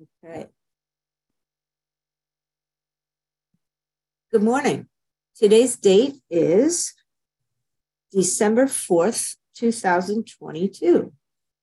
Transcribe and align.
Okay. 0.00 0.46
Good 4.30 4.44
morning. 4.44 4.86
Today's 5.34 5.76
date 5.76 6.20
is 6.30 6.94
December 8.12 8.66
4th, 8.66 9.34
2022. 9.56 11.12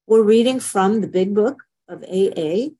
We're 0.06 0.22
reading 0.22 0.60
from 0.60 1.00
the 1.00 1.08
Big 1.08 1.34
Book 1.34 1.64
of 1.88 2.04
AA, 2.04 2.72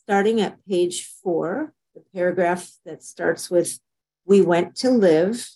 starting 0.00 0.40
at 0.40 0.66
page 0.66 1.04
four, 1.22 1.72
the 1.94 2.02
paragraph 2.12 2.72
that 2.84 3.04
starts 3.04 3.48
with 3.48 3.78
We 4.24 4.40
went 4.40 4.74
to 4.76 4.90
live, 4.90 5.50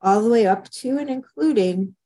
all 0.00 0.22
the 0.22 0.30
way 0.30 0.46
up 0.46 0.70
to 0.70 0.96
and 0.98 1.10
including 1.10 1.96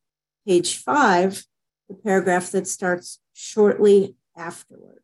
page 0.46 0.79
five, 0.79 1.45
the 1.91 1.95
paragraph 1.95 2.51
that 2.53 2.67
starts 2.67 3.21
shortly 3.35 4.14
afterward. 4.35 5.02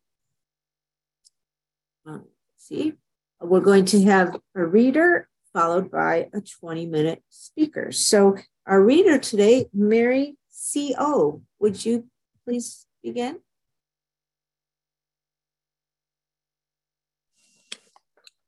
Um, 2.09 2.25
see, 2.57 2.95
we're 3.39 3.61
going 3.61 3.85
to 3.87 4.03
have 4.05 4.35
a 4.55 4.65
reader 4.65 5.29
followed 5.53 5.91
by 5.91 6.29
a 6.33 6.41
20 6.41 6.87
minute 6.87 7.23
speaker. 7.29 7.93
So, 7.93 8.37
our 8.67 8.83
reader 8.83 9.19
today, 9.19 9.67
Mary 9.75 10.37
C.O., 10.49 11.43
would 11.59 11.85
you 11.85 12.07
please 12.45 12.87
begin? 13.03 13.41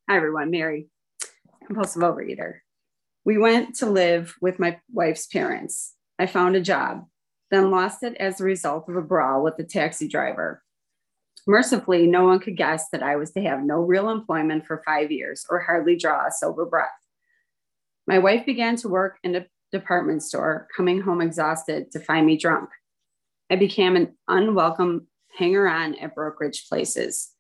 Hi, 0.09 0.17
everyone. 0.17 0.51
Mary, 0.51 0.89
compulsive 1.67 2.03
overeater. 2.03 2.61
We 3.27 3.37
went 3.37 3.77
to 3.77 3.87
live 3.87 4.37
with 4.41 4.59
my 4.59 4.81
wife's 4.91 5.27
parents. 5.27 5.95
I 6.19 6.25
found 6.27 6.57
a 6.57 6.63
job, 6.63 7.05
then 7.51 7.71
lost 7.71 8.03
it 8.05 8.17
as 8.17 8.41
a 8.41 8.45
result 8.45 8.89
of 8.89 8.97
a 8.97 9.03
brawl 9.03 9.43
with 9.43 9.59
the 9.59 9.65
taxi 9.65 10.09
driver. 10.09 10.63
Mercifully, 11.47 12.07
no 12.07 12.25
one 12.25 12.41
could 12.41 12.57
guess 12.57 12.87
that 12.93 13.03
I 13.03 13.17
was 13.17 13.33
to 13.33 13.43
have 13.43 13.63
no 13.63 13.81
real 13.81 14.11
employment 14.11 14.67
for 14.67 14.83
five 14.85 15.11
years 15.11 15.47
or 15.49 15.61
hardly 15.61 15.97
draw 15.97 16.27
a 16.27 16.31
sober 16.31 16.67
breath. 16.67 16.89
My 18.07 18.19
wife 18.19 18.45
began 18.45 18.77
to 18.77 18.89
work 18.89 19.19
in 19.23 19.37
a 19.37 19.47
department 19.73 20.23
store, 20.23 20.67
coming 20.77 21.01
home 21.01 21.21
exhausted 21.21 21.91
to 21.93 22.01
find 22.01 22.27
me 22.27 22.37
drunk. 22.37 22.71
I 23.51 23.57
became 23.57 23.97
an 23.97 24.17
unwelcome 24.29 25.07
hanger 25.39 25.69
on 25.69 25.95
at 25.97 26.15
brokerage 26.15 26.69
places. 26.69 27.31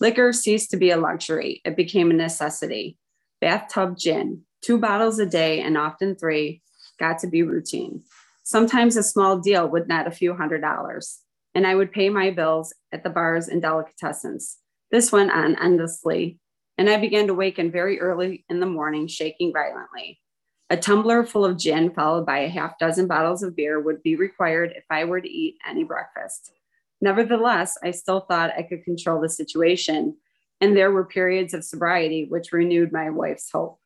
Liquor 0.00 0.32
ceased 0.32 0.70
to 0.70 0.76
be 0.76 0.90
a 0.90 0.96
luxury, 0.96 1.60
it 1.64 1.76
became 1.76 2.10
a 2.10 2.14
necessity. 2.14 2.98
Bathtub 3.40 3.96
gin, 3.96 4.42
two 4.62 4.78
bottles 4.78 5.18
a 5.18 5.26
day 5.26 5.60
and 5.60 5.76
often 5.76 6.14
three, 6.14 6.62
got 6.98 7.18
to 7.20 7.26
be 7.26 7.42
routine. 7.42 8.02
Sometimes 8.44 8.96
a 8.96 9.02
small 9.02 9.38
deal 9.38 9.68
would 9.68 9.88
net 9.88 10.06
a 10.06 10.12
few 10.12 10.34
hundred 10.34 10.60
dollars 10.60 11.20
and 11.54 11.66
I 11.66 11.74
would 11.74 11.92
pay 11.92 12.08
my 12.08 12.30
bills 12.30 12.74
at 12.92 13.02
the 13.02 13.10
bars 13.10 13.48
and 13.48 13.62
delicatessens. 13.62 14.56
This 14.90 15.12
went 15.12 15.30
on 15.30 15.56
endlessly, 15.60 16.38
and 16.76 16.88
I 16.88 16.96
began 16.96 17.26
to 17.26 17.34
waken 17.34 17.70
very 17.70 18.00
early 18.00 18.44
in 18.48 18.60
the 18.60 18.66
morning, 18.66 19.06
shaking 19.06 19.52
violently. 19.52 20.20
A 20.70 20.76
tumbler 20.76 21.24
full 21.24 21.44
of 21.44 21.56
gin, 21.56 21.92
followed 21.92 22.26
by 22.26 22.40
a 22.40 22.48
half 22.48 22.78
dozen 22.78 23.06
bottles 23.06 23.42
of 23.42 23.56
beer, 23.56 23.80
would 23.80 24.02
be 24.02 24.16
required 24.16 24.72
if 24.76 24.84
I 24.90 25.04
were 25.04 25.20
to 25.20 25.28
eat 25.28 25.56
any 25.66 25.82
breakfast. 25.82 26.52
Nevertheless, 27.00 27.78
I 27.82 27.90
still 27.92 28.20
thought 28.20 28.52
I 28.56 28.62
could 28.62 28.84
control 28.84 29.20
the 29.20 29.28
situation, 29.28 30.16
and 30.60 30.76
there 30.76 30.90
were 30.90 31.04
periods 31.04 31.54
of 31.54 31.64
sobriety 31.64 32.26
which 32.28 32.52
renewed 32.52 32.92
my 32.92 33.10
wife's 33.10 33.50
hope. 33.50 33.78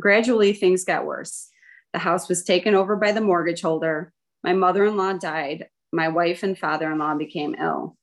Gradually, 0.00 0.52
things 0.52 0.84
got 0.84 1.04
worse. 1.04 1.48
The 1.92 1.98
house 1.98 2.28
was 2.28 2.44
taken 2.44 2.74
over 2.74 2.96
by 2.96 3.12
the 3.12 3.20
mortgage 3.20 3.60
holder. 3.60 4.12
My 4.42 4.54
mother 4.54 4.86
in 4.86 4.96
law 4.96 5.12
died 5.12 5.68
my 5.92 6.08
wife 6.08 6.42
and 6.42 6.58
father 6.58 6.90
in 6.90 6.98
law 6.98 7.14
became 7.14 7.54
ill. 7.58 7.96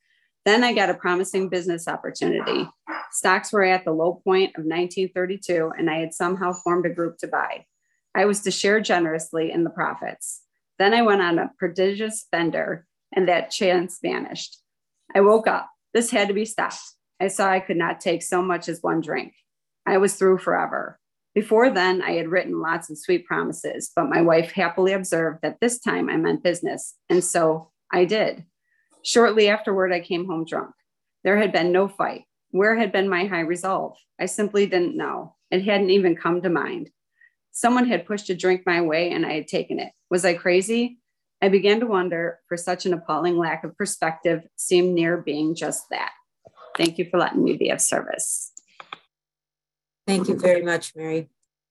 Then 0.46 0.64
I 0.64 0.72
got 0.72 0.90
a 0.90 0.94
promising 0.94 1.48
business 1.48 1.86
opportunity. 1.86 2.68
Stocks 3.12 3.52
were 3.52 3.64
at 3.64 3.84
the 3.84 3.92
low 3.92 4.20
point 4.24 4.50
of 4.56 4.64
1932, 4.64 5.72
and 5.76 5.90
I 5.90 5.98
had 5.98 6.14
somehow 6.14 6.52
formed 6.52 6.86
a 6.86 6.94
group 6.94 7.18
to 7.18 7.28
buy. 7.28 7.66
I 8.14 8.24
was 8.24 8.40
to 8.42 8.50
share 8.50 8.80
generously 8.80 9.50
in 9.52 9.64
the 9.64 9.70
profits. 9.70 10.42
Then 10.78 10.94
I 10.94 11.02
went 11.02 11.20
on 11.20 11.38
a 11.38 11.50
prodigious 11.58 12.26
bender, 12.32 12.86
and 13.14 13.28
that 13.28 13.50
chance 13.50 13.98
vanished. 14.02 14.58
I 15.14 15.20
woke 15.20 15.46
up. 15.46 15.68
This 15.92 16.10
had 16.10 16.28
to 16.28 16.34
be 16.34 16.44
stopped. 16.44 16.80
I 17.20 17.28
saw 17.28 17.50
I 17.50 17.60
could 17.60 17.76
not 17.76 18.00
take 18.00 18.22
so 18.22 18.40
much 18.40 18.68
as 18.68 18.82
one 18.82 19.00
drink. 19.00 19.34
I 19.84 19.98
was 19.98 20.14
through 20.14 20.38
forever. 20.38 20.98
Before 21.34 21.70
then, 21.70 22.02
I 22.02 22.12
had 22.12 22.28
written 22.28 22.60
lots 22.60 22.90
of 22.90 22.98
sweet 22.98 23.26
promises, 23.26 23.92
but 23.94 24.08
my 24.08 24.22
wife 24.22 24.52
happily 24.52 24.92
observed 24.92 25.40
that 25.42 25.58
this 25.60 25.78
time 25.78 26.08
I 26.08 26.16
meant 26.16 26.42
business, 26.42 26.94
and 27.08 27.22
so 27.22 27.70
I 27.92 28.04
did. 28.04 28.44
Shortly 29.02 29.48
afterward, 29.48 29.92
I 29.92 30.00
came 30.00 30.26
home 30.26 30.44
drunk. 30.44 30.74
There 31.24 31.38
had 31.38 31.52
been 31.52 31.72
no 31.72 31.88
fight. 31.88 32.24
Where 32.50 32.76
had 32.76 32.92
been 32.92 33.08
my 33.08 33.26
high 33.26 33.40
resolve? 33.40 33.96
I 34.20 34.26
simply 34.26 34.66
didn't 34.66 34.96
know. 34.96 35.36
It 35.50 35.64
hadn't 35.64 35.90
even 35.90 36.16
come 36.16 36.42
to 36.42 36.50
mind. 36.50 36.90
Someone 37.52 37.86
had 37.86 38.06
pushed 38.06 38.30
a 38.30 38.34
drink 38.34 38.62
my 38.64 38.80
way 38.80 39.10
and 39.10 39.26
I 39.26 39.32
had 39.32 39.48
taken 39.48 39.80
it. 39.80 39.92
Was 40.10 40.24
I 40.24 40.34
crazy? 40.34 40.98
I 41.42 41.48
began 41.48 41.80
to 41.80 41.86
wonder, 41.86 42.38
for 42.48 42.56
such 42.56 42.86
an 42.86 42.92
appalling 42.92 43.38
lack 43.38 43.64
of 43.64 43.76
perspective 43.76 44.42
seemed 44.56 44.94
near 44.94 45.16
being 45.16 45.54
just 45.54 45.88
that. 45.90 46.12
Thank 46.76 46.98
you 46.98 47.06
for 47.10 47.18
letting 47.18 47.42
me 47.42 47.56
be 47.56 47.70
of 47.70 47.80
service. 47.80 48.52
Thank 50.06 50.28
you 50.28 50.36
very 50.36 50.62
much, 50.62 50.94
Mary. 50.94 51.28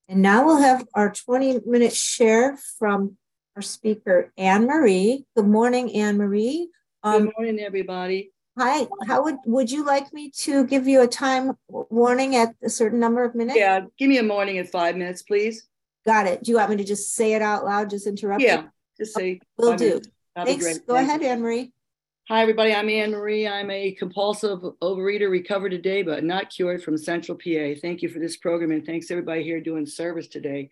And 0.08 0.22
now 0.22 0.44
we'll 0.46 0.58
have 0.58 0.88
our 0.96 1.12
20 1.12 1.62
minute 1.66 1.94
share 1.94 2.58
from 2.80 3.18
our 3.60 3.64
speaker, 3.64 4.32
Anne 4.38 4.68
Marie. 4.68 5.26
Good 5.36 5.48
morning, 5.48 5.94
Anne 5.94 6.18
Marie. 6.18 6.70
Um, 7.04 7.26
Good 7.26 7.34
morning, 7.38 7.60
everybody. 7.60 8.32
Hi. 8.58 8.88
How 9.06 9.22
would 9.24 9.36
would 9.46 9.70
you 9.70 9.86
like 9.86 10.14
me 10.14 10.32
to 10.44 10.66
give 10.66 10.88
you 10.88 11.02
a 11.02 11.08
time 11.08 11.58
warning 11.68 12.38
at 12.38 12.56
a 12.64 12.70
certain 12.70 13.02
number 13.02 13.26
of 13.26 13.36
minutes? 13.36 13.60
Yeah, 13.60 13.82
give 13.98 14.08
me 14.08 14.18
a 14.18 14.24
morning 14.24 14.60
at 14.60 14.70
five 14.70 14.96
minutes, 14.96 15.24
please. 15.24 15.68
Got 16.06 16.28
it. 16.28 16.42
Do 16.42 16.52
you 16.52 16.58
want 16.58 16.70
me 16.70 16.78
to 16.78 16.86
just 16.86 17.14
say 17.14 17.34
it 17.34 17.42
out 17.42 17.66
loud? 17.66 17.90
Just 17.90 18.08
interrupt. 18.08 18.42
Yeah, 18.42 18.62
you? 18.62 18.70
just 18.98 19.14
say. 19.14 19.42
We'll 19.58 19.76
do. 19.76 20.00
Thanks. 20.38 20.80
Go 20.80 20.94
Thank 20.94 21.10
ahead, 21.10 21.22
Anne 21.22 21.42
Marie. 21.42 21.74
Hi, 22.30 22.42
everybody. 22.42 22.74
I'm 22.74 22.88
Anne 22.88 23.12
Marie. 23.12 23.46
I'm 23.46 23.70
a 23.70 23.92
compulsive 23.92 24.60
overeater, 24.82 25.30
recovered 25.30 25.72
today, 25.72 26.02
but 26.02 26.24
not 26.24 26.50
cured 26.50 26.82
from 26.82 26.98
Central 26.98 27.38
PA. 27.38 27.78
Thank 27.82 28.04
you 28.04 28.08
for 28.08 28.20
this 28.20 28.38
program, 28.38 28.72
and 28.72 28.86
thanks 28.86 29.12
everybody 29.12 29.44
here 29.44 29.60
doing 29.60 29.86
service 29.86 30.28
today. 30.28 30.70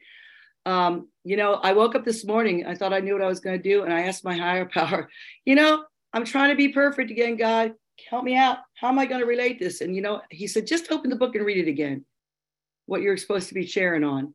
Um, 0.67 1.07
you 1.23 1.37
know, 1.37 1.53
I 1.63 1.71
woke 1.71 1.95
up 1.95 2.03
this 2.03 2.25
morning, 2.25 2.65
I 2.65 2.75
thought 2.75 2.91
I 2.91 2.99
knew 2.99 3.13
what 3.13 3.21
I 3.21 3.27
was 3.27 3.39
going 3.39 3.57
to 3.57 3.69
do, 3.69 3.83
and 3.83 3.93
I 3.93 4.01
asked 4.01 4.25
my 4.25 4.35
higher 4.45 4.65
power, 4.65 5.09
you 5.45 5.55
know, 5.55 5.85
I'm 6.11 6.25
trying 6.25 6.49
to 6.49 6.57
be 6.57 6.67
perfect 6.67 7.09
again, 7.09 7.37
God, 7.37 7.73
help 8.09 8.25
me 8.25 8.35
out. 8.35 8.57
How 8.75 8.89
am 8.89 8.99
I 8.99 9.05
going 9.05 9.21
to 9.21 9.25
relate 9.25 9.59
this? 9.59 9.79
And, 9.79 9.95
you 9.95 10.01
know, 10.01 10.21
he 10.29 10.45
said, 10.45 10.67
just 10.67 10.91
open 10.91 11.09
the 11.09 11.15
book 11.15 11.35
and 11.35 11.45
read 11.45 11.65
it 11.65 11.69
again, 11.69 12.03
what 12.85 13.01
you're 13.01 13.15
supposed 13.15 13.47
to 13.47 13.53
be 13.53 13.65
sharing 13.65 14.03
on. 14.03 14.33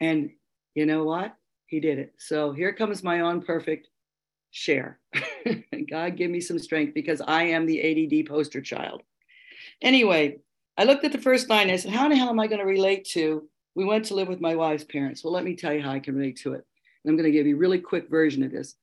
And 0.00 0.30
you 0.76 0.86
know 0.86 1.02
what? 1.02 1.34
He 1.66 1.80
did 1.80 1.98
it. 1.98 2.14
So 2.18 2.52
here 2.52 2.72
comes 2.72 3.02
my 3.02 3.20
own 3.20 3.42
perfect 3.42 3.88
share. 4.52 5.00
God 5.90 6.16
give 6.16 6.30
me 6.30 6.40
some 6.40 6.60
strength 6.60 6.94
because 6.94 7.20
I 7.20 7.42
am 7.42 7.66
the 7.66 8.20
ADD 8.22 8.26
poster 8.26 8.60
child. 8.60 9.02
Anyway, 9.82 10.38
I 10.76 10.84
looked 10.84 11.04
at 11.04 11.10
the 11.10 11.18
first 11.18 11.50
line. 11.50 11.70
I 11.70 11.76
said, 11.76 11.92
How 11.92 12.08
the 12.08 12.14
hell 12.14 12.28
am 12.28 12.38
I 12.38 12.46
going 12.46 12.60
to 12.60 12.64
relate 12.64 13.04
to 13.14 13.48
we 13.78 13.84
went 13.84 14.06
to 14.06 14.14
live 14.14 14.26
with 14.26 14.40
my 14.40 14.56
wife's 14.56 14.82
parents. 14.82 15.22
Well, 15.22 15.32
let 15.32 15.44
me 15.44 15.54
tell 15.54 15.72
you 15.72 15.80
how 15.80 15.92
I 15.92 16.00
can 16.00 16.16
relate 16.16 16.38
to 16.38 16.54
it. 16.54 16.66
And 17.04 17.10
I'm 17.10 17.16
going 17.16 17.30
to 17.30 17.38
give 17.38 17.46
you 17.46 17.54
a 17.54 17.58
really 17.58 17.78
quick 17.78 18.10
version 18.10 18.42
of 18.42 18.50
this. 18.50 18.74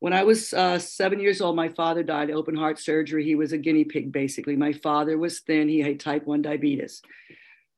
When 0.00 0.12
I 0.12 0.24
was 0.24 0.52
uh, 0.52 0.80
seven 0.80 1.20
years 1.20 1.40
old, 1.40 1.54
my 1.54 1.68
father 1.68 2.02
died 2.02 2.32
open 2.32 2.56
heart 2.56 2.80
surgery. 2.80 3.24
He 3.24 3.36
was 3.36 3.52
a 3.52 3.58
guinea 3.58 3.84
pig, 3.84 4.10
basically. 4.10 4.56
My 4.56 4.72
father 4.72 5.16
was 5.16 5.38
thin. 5.38 5.68
He 5.68 5.78
had 5.78 6.00
type 6.00 6.26
1 6.26 6.42
diabetes. 6.42 7.00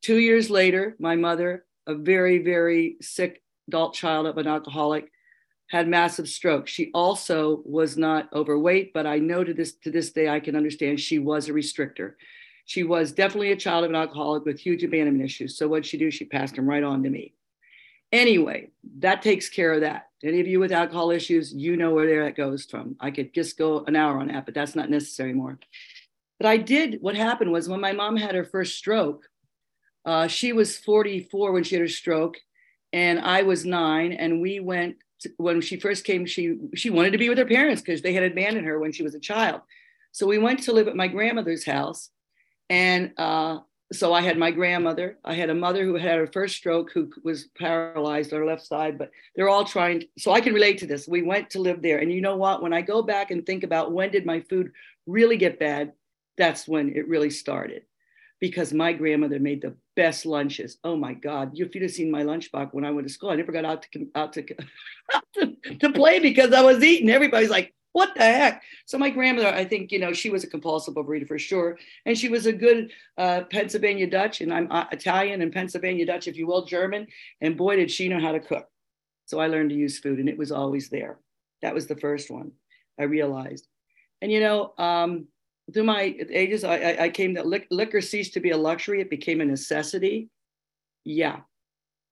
Two 0.00 0.16
years 0.16 0.48
later, 0.48 0.96
my 0.98 1.14
mother, 1.14 1.66
a 1.86 1.94
very, 1.94 2.38
very 2.42 2.96
sick 3.02 3.42
adult 3.68 3.92
child 3.92 4.26
of 4.26 4.38
an 4.38 4.46
alcoholic, 4.46 5.12
had 5.68 5.86
massive 5.86 6.26
stroke. 6.26 6.68
She 6.68 6.90
also 6.94 7.60
was 7.66 7.98
not 7.98 8.32
overweight, 8.32 8.94
but 8.94 9.06
I 9.06 9.18
know 9.18 9.44
to 9.44 9.52
this 9.52 9.74
to 9.82 9.90
this 9.90 10.10
day 10.10 10.30
I 10.30 10.40
can 10.40 10.56
understand 10.56 11.00
she 11.00 11.18
was 11.18 11.50
a 11.50 11.52
restrictor. 11.52 12.14
She 12.66 12.82
was 12.82 13.12
definitely 13.12 13.52
a 13.52 13.56
child 13.56 13.84
of 13.84 13.90
an 13.90 13.96
alcoholic 13.96 14.44
with 14.44 14.58
huge 14.58 14.82
abandonment 14.82 15.24
issues. 15.24 15.56
So 15.56 15.68
what'd 15.68 15.86
she 15.86 15.96
do? 15.96 16.10
She 16.10 16.24
passed 16.24 16.56
them 16.56 16.68
right 16.68 16.82
on 16.82 17.02
to 17.04 17.10
me. 17.10 17.32
Anyway, 18.10 18.70
that 18.98 19.22
takes 19.22 19.48
care 19.48 19.72
of 19.72 19.82
that. 19.82 20.08
Any 20.22 20.40
of 20.40 20.48
you 20.48 20.58
with 20.58 20.72
alcohol 20.72 21.12
issues, 21.12 21.54
you 21.54 21.76
know 21.76 21.94
where 21.94 22.24
that 22.24 22.36
goes 22.36 22.64
from. 22.64 22.96
I 22.98 23.12
could 23.12 23.32
just 23.32 23.56
go 23.56 23.84
an 23.84 23.94
hour 23.94 24.18
on 24.18 24.28
that, 24.28 24.46
but 24.46 24.54
that's 24.54 24.74
not 24.74 24.90
necessary 24.90 25.30
anymore. 25.30 25.60
But 26.40 26.48
I 26.48 26.56
did, 26.56 26.98
what 27.00 27.14
happened 27.14 27.52
was 27.52 27.68
when 27.68 27.80
my 27.80 27.92
mom 27.92 28.16
had 28.16 28.34
her 28.34 28.44
first 28.44 28.76
stroke, 28.76 29.24
uh, 30.04 30.26
she 30.26 30.52
was 30.52 30.76
44 30.76 31.52
when 31.52 31.62
she 31.62 31.76
had 31.76 31.82
her 31.82 31.88
stroke, 31.88 32.36
and 32.92 33.20
I 33.20 33.42
was 33.42 33.64
nine. 33.64 34.12
And 34.12 34.40
we 34.40 34.58
went, 34.58 34.96
to, 35.20 35.30
when 35.36 35.60
she 35.60 35.78
first 35.78 36.04
came, 36.04 36.26
she, 36.26 36.56
she 36.74 36.90
wanted 36.90 37.12
to 37.12 37.18
be 37.18 37.28
with 37.28 37.38
her 37.38 37.46
parents 37.46 37.80
because 37.80 38.02
they 38.02 38.12
had 38.12 38.24
abandoned 38.24 38.66
her 38.66 38.80
when 38.80 38.92
she 38.92 39.04
was 39.04 39.14
a 39.14 39.20
child. 39.20 39.60
So 40.10 40.26
we 40.26 40.38
went 40.38 40.62
to 40.64 40.72
live 40.72 40.88
at 40.88 40.96
my 40.96 41.08
grandmother's 41.08 41.64
house 41.64 42.10
and 42.68 43.12
uh, 43.16 43.60
so 43.92 44.12
I 44.12 44.20
had 44.20 44.38
my 44.38 44.50
grandmother. 44.50 45.18
I 45.24 45.34
had 45.34 45.50
a 45.50 45.54
mother 45.54 45.84
who 45.84 45.94
had 45.94 46.18
her 46.18 46.26
first 46.26 46.56
stroke, 46.56 46.90
who 46.92 47.10
was 47.22 47.48
paralyzed 47.56 48.32
on 48.32 48.40
her 48.40 48.46
left 48.46 48.66
side, 48.66 48.98
but 48.98 49.10
they're 49.34 49.48
all 49.48 49.64
trying. 49.64 50.00
To, 50.00 50.06
so 50.18 50.32
I 50.32 50.40
can 50.40 50.54
relate 50.54 50.78
to 50.78 50.86
this. 50.86 51.06
We 51.06 51.22
went 51.22 51.50
to 51.50 51.60
live 51.60 51.82
there. 51.82 51.98
And 51.98 52.12
you 52.12 52.20
know 52.20 52.36
what? 52.36 52.62
When 52.62 52.72
I 52.72 52.80
go 52.80 53.02
back 53.02 53.30
and 53.30 53.46
think 53.46 53.62
about 53.62 53.92
when 53.92 54.10
did 54.10 54.26
my 54.26 54.40
food 54.40 54.72
really 55.06 55.36
get 55.36 55.60
bad, 55.60 55.92
that's 56.36 56.66
when 56.66 56.90
it 56.94 57.08
really 57.08 57.30
started 57.30 57.82
because 58.40 58.72
my 58.72 58.92
grandmother 58.92 59.38
made 59.38 59.62
the 59.62 59.74
best 59.94 60.26
lunches. 60.26 60.78
Oh 60.84 60.96
my 60.96 61.14
God. 61.14 61.52
If 61.54 61.74
you'd 61.74 61.82
have 61.82 61.90
seen 61.90 62.10
my 62.10 62.22
lunchbox 62.22 62.74
when 62.74 62.84
I 62.84 62.90
went 62.90 63.06
to 63.06 63.12
school, 63.12 63.30
I 63.30 63.36
never 63.36 63.52
got 63.52 63.64
out 63.64 63.86
to, 63.92 64.06
out 64.14 64.32
to, 64.34 64.44
out 65.14 65.24
to, 65.34 65.76
to 65.76 65.92
play 65.92 66.18
because 66.18 66.52
I 66.52 66.60
was 66.62 66.82
eating. 66.82 67.08
Everybody's 67.08 67.50
like, 67.50 67.72
what 67.96 68.14
the 68.14 68.20
heck? 68.20 68.62
So 68.84 68.98
my 68.98 69.08
grandmother, 69.08 69.48
I 69.48 69.64
think, 69.64 69.90
you 69.90 69.98
know, 69.98 70.12
she 70.12 70.28
was 70.28 70.44
a 70.44 70.46
compulsive 70.46 70.96
overeater 70.96 71.26
for 71.26 71.38
sure. 71.38 71.78
And 72.04 72.16
she 72.16 72.28
was 72.28 72.44
a 72.44 72.52
good 72.52 72.92
uh, 73.16 73.44
Pennsylvania 73.50 74.06
Dutch, 74.06 74.42
and 74.42 74.52
I'm 74.52 74.70
uh, 74.70 74.84
Italian 74.92 75.40
and 75.40 75.50
Pennsylvania 75.50 76.04
Dutch, 76.04 76.28
if 76.28 76.36
you 76.36 76.46
will, 76.46 76.66
German. 76.66 77.06
And 77.40 77.56
boy, 77.56 77.76
did 77.76 77.90
she 77.90 78.10
know 78.10 78.20
how 78.20 78.32
to 78.32 78.38
cook. 78.38 78.68
So 79.24 79.40
I 79.40 79.46
learned 79.46 79.70
to 79.70 79.76
use 79.76 79.98
food 79.98 80.18
and 80.18 80.28
it 80.28 80.36
was 80.36 80.52
always 80.52 80.90
there. 80.90 81.20
That 81.62 81.72
was 81.72 81.86
the 81.86 81.96
first 81.96 82.30
one 82.30 82.52
I 83.00 83.04
realized. 83.04 83.66
And, 84.20 84.30
you 84.30 84.40
know, 84.40 84.74
um, 84.76 85.28
through 85.72 85.84
my 85.84 86.14
ages, 86.30 86.64
I, 86.64 86.96
I 87.00 87.08
came 87.08 87.32
that 87.34 87.46
liquor 87.46 88.02
ceased 88.02 88.34
to 88.34 88.40
be 88.40 88.50
a 88.50 88.58
luxury. 88.58 89.00
It 89.00 89.08
became 89.08 89.40
a 89.40 89.46
necessity. 89.46 90.28
Yeah, 91.04 91.38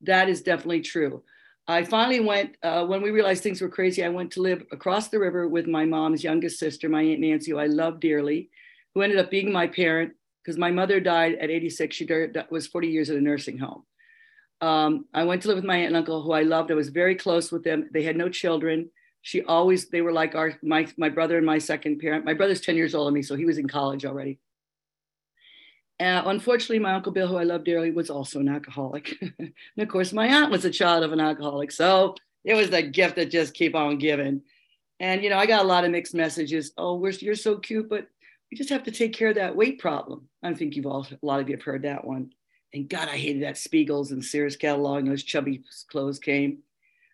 that 0.00 0.30
is 0.30 0.40
definitely 0.40 0.80
true. 0.80 1.22
I 1.66 1.84
finally 1.84 2.20
went, 2.20 2.56
uh, 2.62 2.84
when 2.84 3.00
we 3.00 3.10
realized 3.10 3.42
things 3.42 3.60
were 3.60 3.68
crazy, 3.68 4.04
I 4.04 4.10
went 4.10 4.30
to 4.32 4.42
live 4.42 4.64
across 4.70 5.08
the 5.08 5.18
river 5.18 5.48
with 5.48 5.66
my 5.66 5.84
mom's 5.84 6.22
youngest 6.22 6.58
sister, 6.58 6.88
my 6.88 7.02
Aunt 7.02 7.20
Nancy, 7.20 7.52
who 7.52 7.58
I 7.58 7.66
love 7.66 8.00
dearly, 8.00 8.50
who 8.94 9.00
ended 9.02 9.18
up 9.18 9.30
being 9.30 9.50
my 9.50 9.66
parent 9.66 10.12
because 10.42 10.58
my 10.58 10.70
mother 10.70 11.00
died 11.00 11.36
at 11.40 11.50
86. 11.50 11.96
She 11.96 12.06
was 12.50 12.66
40 12.66 12.88
years 12.88 13.08
in 13.08 13.16
a 13.16 13.20
nursing 13.20 13.56
home. 13.56 13.84
Um, 14.60 15.06
I 15.14 15.24
went 15.24 15.42
to 15.42 15.48
live 15.48 15.56
with 15.56 15.64
my 15.64 15.76
aunt 15.76 15.88
and 15.88 15.96
uncle, 15.96 16.22
who 16.22 16.32
I 16.32 16.42
loved. 16.42 16.70
I 16.70 16.74
was 16.74 16.90
very 16.90 17.14
close 17.14 17.50
with 17.50 17.64
them. 17.64 17.88
They 17.92 18.02
had 18.02 18.16
no 18.16 18.28
children 18.28 18.90
she 19.24 19.42
always 19.44 19.88
they 19.88 20.02
were 20.02 20.12
like 20.12 20.34
our 20.34 20.52
my 20.62 20.86
my 20.98 21.08
brother 21.08 21.38
and 21.38 21.46
my 21.46 21.58
second 21.58 21.98
parent 21.98 22.24
my 22.24 22.34
brother's 22.34 22.60
10 22.60 22.76
years 22.76 22.94
older 22.94 23.08
than 23.08 23.14
me 23.14 23.22
so 23.22 23.34
he 23.34 23.46
was 23.46 23.58
in 23.58 23.66
college 23.66 24.04
already 24.04 24.38
uh, 26.04 26.22
unfortunately 26.26 26.78
my 26.78 26.94
uncle 26.94 27.12
bill 27.12 27.28
who 27.28 27.36
i 27.36 27.42
loved 27.42 27.64
dearly 27.64 27.90
was 27.90 28.10
also 28.10 28.40
an 28.40 28.48
alcoholic. 28.48 29.16
And 29.38 29.52
of 29.78 29.88
course 29.88 30.12
my 30.12 30.26
aunt 30.26 30.50
was 30.50 30.64
a 30.64 30.70
child 30.70 31.04
of 31.04 31.12
an 31.12 31.20
alcoholic 31.20 31.72
so 31.72 32.14
it 32.44 32.54
was 32.54 32.70
the 32.70 32.82
gift 32.82 33.16
that 33.16 33.30
just 33.30 33.54
keep 33.54 33.74
on 33.74 33.98
giving. 33.98 34.42
And 35.00 35.22
you 35.22 35.30
know 35.30 35.38
i 35.38 35.46
got 35.46 35.64
a 35.64 35.68
lot 35.68 35.84
of 35.84 35.90
mixed 35.90 36.14
messages. 36.14 36.72
Oh 36.76 36.96
we're, 36.96 37.12
you're 37.12 37.34
so 37.34 37.58
cute 37.58 37.88
but 37.88 38.08
we 38.50 38.56
just 38.56 38.70
have 38.70 38.84
to 38.84 38.90
take 38.90 39.12
care 39.12 39.28
of 39.28 39.36
that 39.36 39.56
weight 39.56 39.78
problem. 39.78 40.28
I 40.42 40.54
think 40.54 40.76
you've 40.76 40.86
all 40.86 41.06
a 41.10 41.26
lot 41.26 41.40
of 41.40 41.48
you 41.48 41.56
have 41.56 41.64
heard 41.64 41.82
that 41.82 42.04
one. 42.04 42.32
And 42.72 42.88
god 42.88 43.08
i 43.08 43.16
hated 43.16 43.42
that 43.42 43.54
spiegels 43.54 44.10
and 44.10 44.24
sears 44.24 44.56
catalog 44.56 45.00
and 45.00 45.10
those 45.10 45.22
chubby 45.22 45.62
clothes 45.90 46.18
came. 46.18 46.58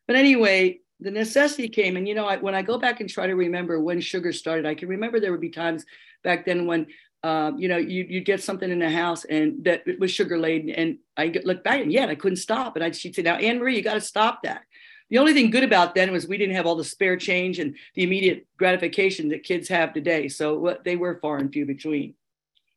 But 0.07 0.17
anyway 0.17 0.81
the 1.01 1.11
necessity 1.11 1.69
came 1.69 1.97
and 1.97 2.07
you 2.07 2.15
know 2.15 2.27
I, 2.27 2.37
when 2.37 2.55
i 2.55 2.63
go 2.63 2.79
back 2.79 3.01
and 3.01 3.09
try 3.09 3.27
to 3.27 3.35
remember 3.35 3.81
when 3.81 4.01
sugar 4.01 4.33
started 4.33 4.67
i 4.67 4.75
can 4.75 4.89
remember 4.89 5.19
there 5.19 5.33
would 5.33 5.41
be 5.41 5.49
times 5.49 5.87
back 6.23 6.45
then 6.45 6.67
when 6.67 6.87
uh, 7.23 7.53
you 7.57 7.69
know 7.69 7.77
you, 7.77 8.07
you'd 8.09 8.25
get 8.25 8.43
something 8.43 8.71
in 8.71 8.79
the 8.79 8.91
house 8.91 9.25
and 9.25 9.65
that 9.65 9.83
it 9.87 10.01
was 10.01 10.11
sugar 10.11 10.39
laden 10.39 10.71
and 10.71 10.99
i 11.17 11.31
look 11.45 11.63
back 11.63 11.81
and 11.81 11.93
yeah 11.93 12.07
i 12.07 12.15
couldn't 12.15 12.37
stop. 12.37 12.77
And 12.77 12.85
I, 12.85 12.91
she'd 12.93 13.15
say 13.15 13.23
now 13.23 13.37
anne 13.37 13.59
marie 13.59 13.77
you 13.77 13.83
got 13.83 13.95
to 13.95 14.01
stop 14.01 14.43
that. 14.45 14.63
The 15.11 15.19
only 15.19 15.35
thing 15.35 15.51
good 15.51 15.65
about 15.65 15.95
then 15.95 16.13
was 16.13 16.27
we 16.27 16.39
didn't 16.39 16.55
have 16.55 16.67
all 16.67 16.77
the 16.77 16.85
spare 16.85 17.17
change 17.17 17.59
and 17.59 17.75
the 17.95 18.05
immediate 18.05 18.47
gratification 18.57 19.29
that 19.31 19.43
kids 19.43 19.69
have 19.69 19.93
today. 19.93 20.29
So 20.29 20.57
what 20.57 20.85
they 20.85 20.95
were 20.95 21.19
far 21.21 21.39
and 21.39 21.53
few 21.53 21.67
between. 21.67 22.15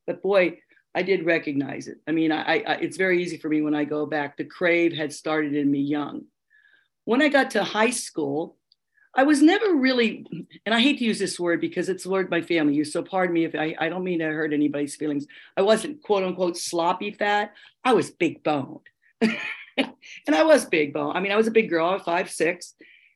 But 0.06 0.22
boy 0.22 0.60
i 0.96 1.02
did 1.02 1.26
recognize 1.26 1.88
it. 1.88 1.98
I 2.08 2.12
mean 2.12 2.32
I, 2.32 2.64
I 2.64 2.74
it's 2.76 2.98
very 2.98 3.24
easy 3.24 3.38
for 3.38 3.50
me 3.50 3.62
when 3.62 3.76
i 3.76 3.86
go 3.86 4.06
back. 4.06 4.36
The 4.36 4.46
crave 4.46 4.94
had 4.94 5.14
started 5.14 5.56
in 5.56 5.72
me 5.72 5.80
young. 5.80 6.26
When 7.06 7.22
I 7.22 7.30
got 7.30 7.52
to 7.52 7.64
high 7.64 7.90
school, 7.90 8.58
I 9.16 9.24
was 9.24 9.42
never 9.42 9.76
really, 9.76 10.26
and 10.66 10.74
I 10.74 10.82
hate 10.82 10.98
to 10.98 11.06
use 11.06 11.20
this 11.20 11.40
word 11.40 11.62
because 11.62 11.88
it's 11.88 12.04
the 12.04 12.10
word 12.10 12.32
my 12.32 12.42
family 12.42 12.74
used. 12.74 12.94
So 12.94 13.04
pardon 13.04 13.34
me 13.34 13.46
if 13.46 13.54
I, 13.54 13.76
I 13.80 13.90
don't 13.90 14.04
mean 14.04 14.20
to 14.20 14.26
hurt 14.26 14.54
anybody's 14.54 14.96
feelings. 14.96 15.28
I 15.56 15.62
wasn't 15.62 16.02
quote 16.02 16.24
unquote 16.24 16.58
sloppy 16.58 17.12
fat. 17.12 17.54
I 17.84 17.94
was 17.94 18.10
big 18.10 18.44
boned. 18.44 18.80
and 19.22 20.36
I 20.36 20.44
was 20.44 20.66
big 20.66 20.94
bone. 20.94 21.16
I 21.16 21.20
mean, 21.20 21.32
I 21.32 21.36
was 21.36 21.48
a 21.48 21.52
big 21.52 21.70
girl, 21.70 22.00
five, 22.00 22.32
six. 22.32 22.74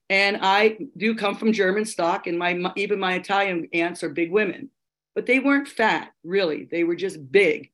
And 0.09 0.38
I 0.41 0.77
do 0.95 1.15
come 1.15 1.35
from 1.35 1.51
German 1.51 1.83
stock, 1.83 2.27
and 2.27 2.39
my 2.39 2.71
even 2.77 3.00
my 3.00 3.15
Italian 3.15 3.67
aunts 3.73 4.03
are 4.03 4.09
big 4.09 4.31
women, 4.31 4.69
but 5.15 5.25
they 5.25 5.39
weren't 5.39 5.67
fat, 5.67 6.13
really. 6.23 6.65
They 6.71 6.85
were 6.85 6.95
just 6.95 7.29
big. 7.29 7.71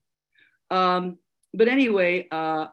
Um, 0.71 1.19
but 1.53 1.67
anyway, 1.67 2.27
uh, 2.31 2.67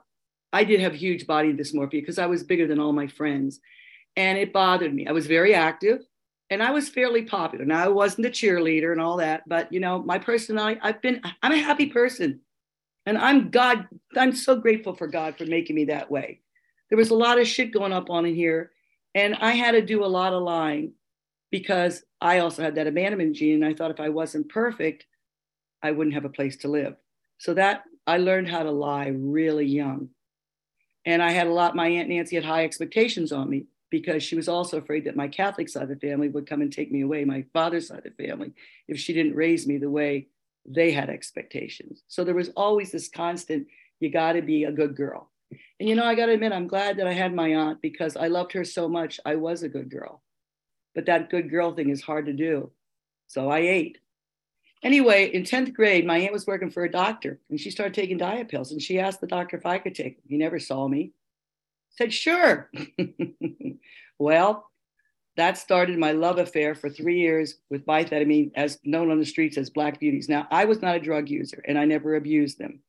I 0.51 0.65
did 0.65 0.81
have 0.81 0.95
huge 0.95 1.27
body 1.27 1.53
dysmorphia 1.53 1.91
because 1.91 2.19
I 2.19 2.27
was 2.27 2.43
bigger 2.43 2.67
than 2.67 2.81
all 2.81 2.95
my 2.95 3.07
friends. 3.07 3.61
And 4.21 4.37
it 4.37 4.53
bothered 4.53 4.93
me. 4.93 5.07
I 5.07 5.13
was 5.13 5.27
very 5.27 5.55
active 5.55 6.05
and 6.51 6.63
I 6.63 6.73
was 6.73 6.91
fairly 6.91 7.23
popular. 7.23 7.65
Now 7.65 7.83
I 7.83 7.89
wasn't 7.89 8.27
a 8.27 8.31
cheerleader 8.31 8.93
and 8.93 9.01
all 9.01 9.17
that, 9.17 9.49
but 9.49 9.73
you 9.73 9.81
know, 9.81 10.03
my 10.03 10.19
personality, 10.19 10.79
I've 10.83 11.01
been, 11.01 11.23
I'm 11.43 11.53
a 11.53 11.57
happy 11.57 11.87
person. 11.87 12.41
And 13.07 13.17
I'm 13.17 13.49
God, 13.49 13.89
I'm 14.15 14.35
so 14.35 14.57
grateful 14.57 14.95
for 14.95 15.07
God 15.07 15.39
for 15.39 15.47
making 15.47 15.75
me 15.75 15.87
that 15.87 16.11
way. 16.11 16.43
There 16.91 16.99
was 16.99 17.09
a 17.09 17.15
lot 17.15 17.41
of 17.41 17.47
shit 17.47 17.73
going 17.73 17.95
up 17.95 18.11
on 18.11 18.27
in 18.27 18.35
here. 18.35 18.73
And 19.15 19.37
I 19.37 19.53
had 19.53 19.73
to 19.73 19.81
do 19.81 20.05
a 20.05 20.15
lot 20.19 20.35
of 20.35 20.43
lying 20.43 20.93
because 21.51 22.03
I 22.21 22.41
also 22.41 22.63
had 22.63 22.75
that 22.75 22.87
abandonment 22.87 23.37
gene. 23.37 23.55
And 23.55 23.65
I 23.65 23.73
thought 23.73 23.91
if 23.91 24.01
I 24.01 24.11
wasn't 24.11 24.51
perfect, 24.51 25.07
I 25.83 25.93
wouldn't 25.93 26.15
have 26.15 26.27
a 26.27 26.29
place 26.29 26.59
to 26.59 26.69
live. 26.69 26.95
So 27.39 27.55
that 27.55 27.85
I 28.07 28.19
learned 28.19 28.51
how 28.51 28.65
to 28.65 28.71
lie 28.71 29.15
really 29.17 29.65
young. 29.65 30.11
And 31.07 31.23
I 31.23 31.31
had 31.31 31.47
a 31.47 31.55
lot, 31.55 31.75
my 31.75 31.89
Aunt 31.89 32.11
Nancy 32.11 32.37
had 32.37 32.45
high 32.45 32.65
expectations 32.65 33.33
on 33.33 33.49
me 33.49 33.65
because 33.91 34.23
she 34.23 34.37
was 34.37 34.49
also 34.49 34.79
afraid 34.79 35.05
that 35.05 35.17
my 35.17 35.29
Catholic 35.29 35.69
side 35.69 35.85
of 35.85 35.89
the 35.89 36.09
family 36.09 36.29
would 36.29 36.49
come 36.49 36.63
and 36.63 36.73
take 36.73 36.91
me 36.91 37.03
away, 37.03 37.25
my 37.25 37.45
father's 37.53 37.89
side 37.89 38.07
of 38.07 38.17
the 38.17 38.27
family, 38.29 38.53
if 38.89 38.99
she 38.99 39.13
didn't 39.13 39.35
raise 39.35 39.67
me 39.67 39.79
the 39.79 39.91
way 39.91 40.29
they 40.65 40.93
had 40.93 41.11
expectations. 41.11 42.03
So 42.09 42.25
there 42.25 42.35
was 42.35 42.51
always 42.51 42.93
this 42.93 43.09
constant, 43.09 43.67
you 43.99 44.11
got 44.11 44.33
to 44.33 44.43
be 44.43 44.65
a 44.65 44.73
good 44.73 44.97
girl. 44.97 45.31
And 45.81 45.89
you 45.89 45.97
know, 45.97 46.05
I 46.05 46.15
got 46.15 46.27
to 46.27 46.33
admit, 46.33 46.53
I'm 46.53 46.69
glad 46.69 46.99
that 46.99 47.07
I 47.07 47.13
had 47.13 47.35
my 47.35 47.55
aunt 47.55 47.83
because 47.83 48.17
I 48.17 48.29
loved 48.29 48.53
her 48.53 48.65
so 48.65 48.89
much. 48.89 49.19
I 49.25 49.35
was 49.35 49.63
a 49.63 49.69
good 49.69 49.91
girl. 49.91 50.23
But 50.95 51.07
that 51.07 51.31
good 51.31 51.51
girl 51.51 51.73
thing 51.75 51.91
is 51.91 52.03
hard 52.03 52.27
to 52.27 52.33
do. 52.33 52.71
So 53.27 53.49
I 53.49 53.61
ate. 53.61 53.99
Anyway, 54.83 55.31
in 55.33 55.43
10th 55.43 55.75
grade, 55.75 56.07
my 56.07 56.19
aunt 56.19 56.33
was 56.33 56.47
working 56.47 56.71
for 56.71 56.85
a 56.85 56.91
doctor 56.91 57.39
and 57.51 57.61
she 57.61 57.71
started 57.71 57.95
taking 57.95 58.17
diet 58.17 58.49
pills. 58.49 58.73
And 58.73 58.81
she 58.81 58.99
asked 58.99 59.21
the 59.21 59.27
doctor 59.27 59.57
if 59.57 59.67
I 59.67 59.79
could 59.79 59.95
take 59.95 60.17
them. 60.17 60.25
He 60.29 60.37
never 60.37 60.59
saw 60.59 60.89
me. 60.89 61.13
Said, 61.91 62.13
sure. 62.13 62.71
well, 64.19 64.71
that 65.37 65.59
started 65.59 65.99
my 65.99 66.13
love 66.13 66.39
affair 66.39 66.75
for 66.75 66.89
three 66.91 67.21
years 67.21 67.57
with 67.71 67.87
methamphetamine, 67.87 68.53
as 68.55 68.79
known 68.85 69.11
on 69.11 69.19
the 69.19 69.27
streets 69.27 69.57
as 69.59 69.71
black 69.71 70.01
beauties. 70.01 70.29
Now, 70.29 70.47
I 70.51 70.65
was 70.65 70.83
not 70.83 70.97
a 70.97 71.01
drug 71.01 71.29
user 71.29 71.63
and 71.67 71.79
I 71.79 71.85
never 71.85 72.15
abused 72.17 72.59
them. 72.59 72.81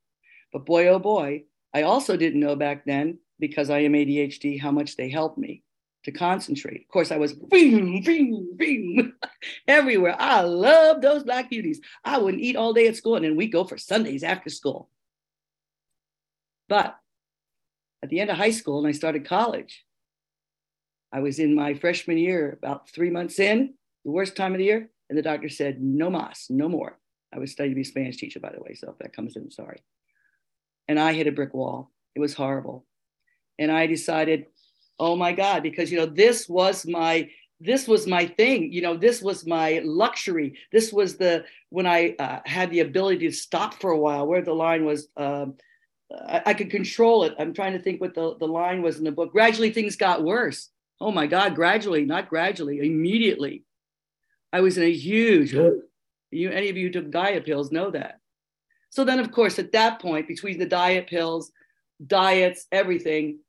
But 0.52 0.66
boy, 0.66 0.88
oh 0.88 1.00
boy, 1.00 1.44
I 1.74 1.84
also 1.84 2.18
didn't 2.18 2.40
know 2.40 2.56
back 2.56 2.86
then, 2.86 3.20
because 3.40 3.70
I 3.70 3.80
am 3.80 3.94
ADHD, 3.94 4.60
how 4.60 4.72
much 4.72 4.96
they 4.96 5.10
helped 5.10 5.38
me 5.38 5.64
to 6.04 6.12
concentrate. 6.12 6.82
Of 6.82 6.88
course, 6.88 7.12
I 7.12 7.18
was 7.18 7.34
bing, 7.34 8.04
bing, 8.04 8.50
bing, 8.56 9.14
everywhere. 9.68 10.16
I 10.18 10.42
love 10.42 11.02
those 11.02 11.24
black 11.24 11.50
beauties. 11.50 11.82
I 12.04 12.18
wouldn't 12.18 12.44
eat 12.44 12.56
all 12.56 12.74
day 12.74 12.88
at 12.88 12.96
school, 12.96 13.16
and 13.16 13.26
then 13.26 13.36
we 13.36 13.48
go 13.48 13.64
for 13.64 13.78
sundaes 13.78 14.24
after 14.24 14.50
school. 14.50 14.90
But 16.70 16.96
the 18.12 18.20
end 18.20 18.30
of 18.30 18.38
high 18.38 18.52
school, 18.52 18.78
and 18.78 18.88
I 18.88 18.92
started 18.92 19.26
college, 19.26 19.84
I 21.12 21.22
was 21.22 21.40
in 21.40 21.56
my 21.56 21.74
freshman 21.74 22.18
year, 22.18 22.58
about 22.62 22.90
three 22.90 23.10
months 23.10 23.40
in, 23.40 23.74
the 24.06 24.12
worst 24.12 24.36
time 24.36 24.54
of 24.54 24.60
the 24.60 24.66
year, 24.66 24.90
and 25.10 25.18
the 25.18 25.24
doctor 25.24 25.50
said, 25.50 25.82
"No 25.82 26.10
mas, 26.10 26.48
no 26.50 26.70
more." 26.70 27.00
I 27.34 27.40
was 27.40 27.52
studying 27.52 27.72
to 27.72 27.76
be 27.76 27.82
a 27.82 27.86
Spanish 27.86 28.18
teacher, 28.18 28.40
by 28.40 28.52
the 28.52 28.62
way, 28.62 28.76
so 28.76 28.92
if 28.92 28.98
that 29.00 29.16
comes 29.16 29.36
in, 29.36 29.50
sorry. 29.50 29.82
And 30.88 31.00
I 31.00 31.14
hit 31.14 31.28
a 31.28 31.32
brick 31.32 31.54
wall. 31.54 31.92
It 32.16 32.20
was 32.20 32.34
horrible. 32.34 32.86
And 33.58 33.72
I 33.72 33.88
decided 33.88 34.48
oh 35.02 35.16
my 35.16 35.34
god 35.34 35.64
because 35.64 35.92
you 35.92 35.98
know 35.98 36.06
this 36.06 36.48
was 36.48 36.86
my 36.86 37.28
this 37.60 37.88
was 37.88 38.08
my 38.08 38.26
thing 38.26 38.72
you 38.72 38.82
know 38.82 38.96
this 38.96 39.22
was 39.22 39.46
my 39.46 39.82
luxury 39.84 40.54
this 40.72 40.94
was 40.94 41.18
the 41.18 41.44
when 41.70 41.88
i 41.88 42.16
uh, 42.20 42.40
had 42.46 42.70
the 42.70 42.80
ability 42.80 43.28
to 43.28 43.34
stop 43.34 43.74
for 43.82 43.92
a 43.92 43.98
while 43.98 44.26
where 44.28 44.44
the 44.44 44.54
line 44.54 44.86
was 44.86 45.08
um, 45.18 45.56
I, 46.12 46.42
I, 46.48 46.54
could 46.54 46.70
control 46.70 47.24
it 47.24 47.36
i'm 47.40 47.54
trying 47.54 47.74
to 47.74 47.80
think 47.80 48.02
what 48.02 48.14
the, 48.14 48.36
the 48.38 48.48
line 48.48 48.82
was 48.82 48.98
in 48.98 49.04
the 49.04 49.12
book 49.12 49.32
gradually 49.32 49.72
things 49.72 49.96
got 49.96 50.24
worse 50.24 50.70
oh 51.00 51.12
my 51.12 51.28
god 51.28 51.56
gradually 51.56 52.06
not 52.06 52.30
gradually 52.30 52.80
immediately 52.80 53.64
i 54.52 54.62
was 54.62 54.78
in 54.78 54.84
a 54.84 54.92
huge 54.92 55.54
you 56.32 56.50
any 56.50 56.70
of 56.70 56.78
you 56.78 56.88
who 56.88 56.94
took 56.94 57.12
diet 57.12 57.46
pills 57.46 57.72
know 57.72 57.92
that 57.92 58.20
so 58.90 59.04
then 59.04 59.20
of 59.20 59.32
course 59.32 59.60
at 59.60 59.72
that 59.72 60.02
point 60.02 60.28
between 60.28 60.60
the 60.60 60.66
diet 60.66 61.08
pills 61.08 61.52
diets 62.06 62.68
everything 62.72 63.40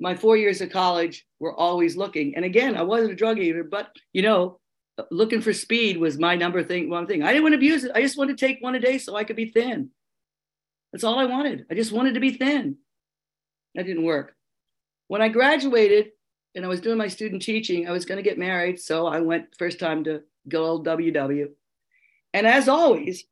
my 0.00 0.14
four 0.14 0.36
years 0.36 0.60
of 0.60 0.70
college 0.70 1.26
were 1.40 1.54
always 1.54 1.96
looking. 1.96 2.36
And 2.36 2.44
again, 2.44 2.76
I 2.76 2.82
wasn't 2.82 3.12
a 3.12 3.16
drug 3.16 3.38
eater, 3.38 3.64
but 3.64 3.90
you 4.12 4.22
know, 4.22 4.60
looking 5.10 5.40
for 5.40 5.52
speed 5.52 5.98
was 5.98 6.18
my 6.18 6.34
number 6.34 6.62
thing, 6.62 6.90
one 6.90 7.06
thing. 7.06 7.22
I 7.22 7.28
didn't 7.28 7.42
want 7.42 7.52
to 7.54 7.58
abuse 7.58 7.84
it. 7.84 7.92
I 7.94 8.02
just 8.02 8.18
wanted 8.18 8.38
to 8.38 8.46
take 8.46 8.62
one 8.62 8.74
a 8.74 8.80
day 8.80 8.98
so 8.98 9.16
I 9.16 9.24
could 9.24 9.36
be 9.36 9.50
thin. 9.50 9.90
That's 10.92 11.04
all 11.04 11.18
I 11.18 11.26
wanted. 11.26 11.66
I 11.70 11.74
just 11.74 11.92
wanted 11.92 12.14
to 12.14 12.20
be 12.20 12.32
thin. 12.32 12.76
That 13.74 13.86
didn't 13.86 14.04
work. 14.04 14.34
When 15.08 15.22
I 15.22 15.28
graduated 15.28 16.10
and 16.54 16.64
I 16.64 16.68
was 16.68 16.80
doing 16.80 16.98
my 16.98 17.08
student 17.08 17.42
teaching, 17.42 17.86
I 17.86 17.92
was 17.92 18.04
going 18.04 18.16
to 18.16 18.28
get 18.28 18.38
married. 18.38 18.80
So 18.80 19.06
I 19.06 19.20
went 19.20 19.54
first 19.58 19.78
time 19.78 20.04
to 20.04 20.22
good 20.48 20.60
old 20.60 20.86
WW. 20.86 21.48
And 22.34 22.46
as 22.46 22.68
always, 22.68 23.24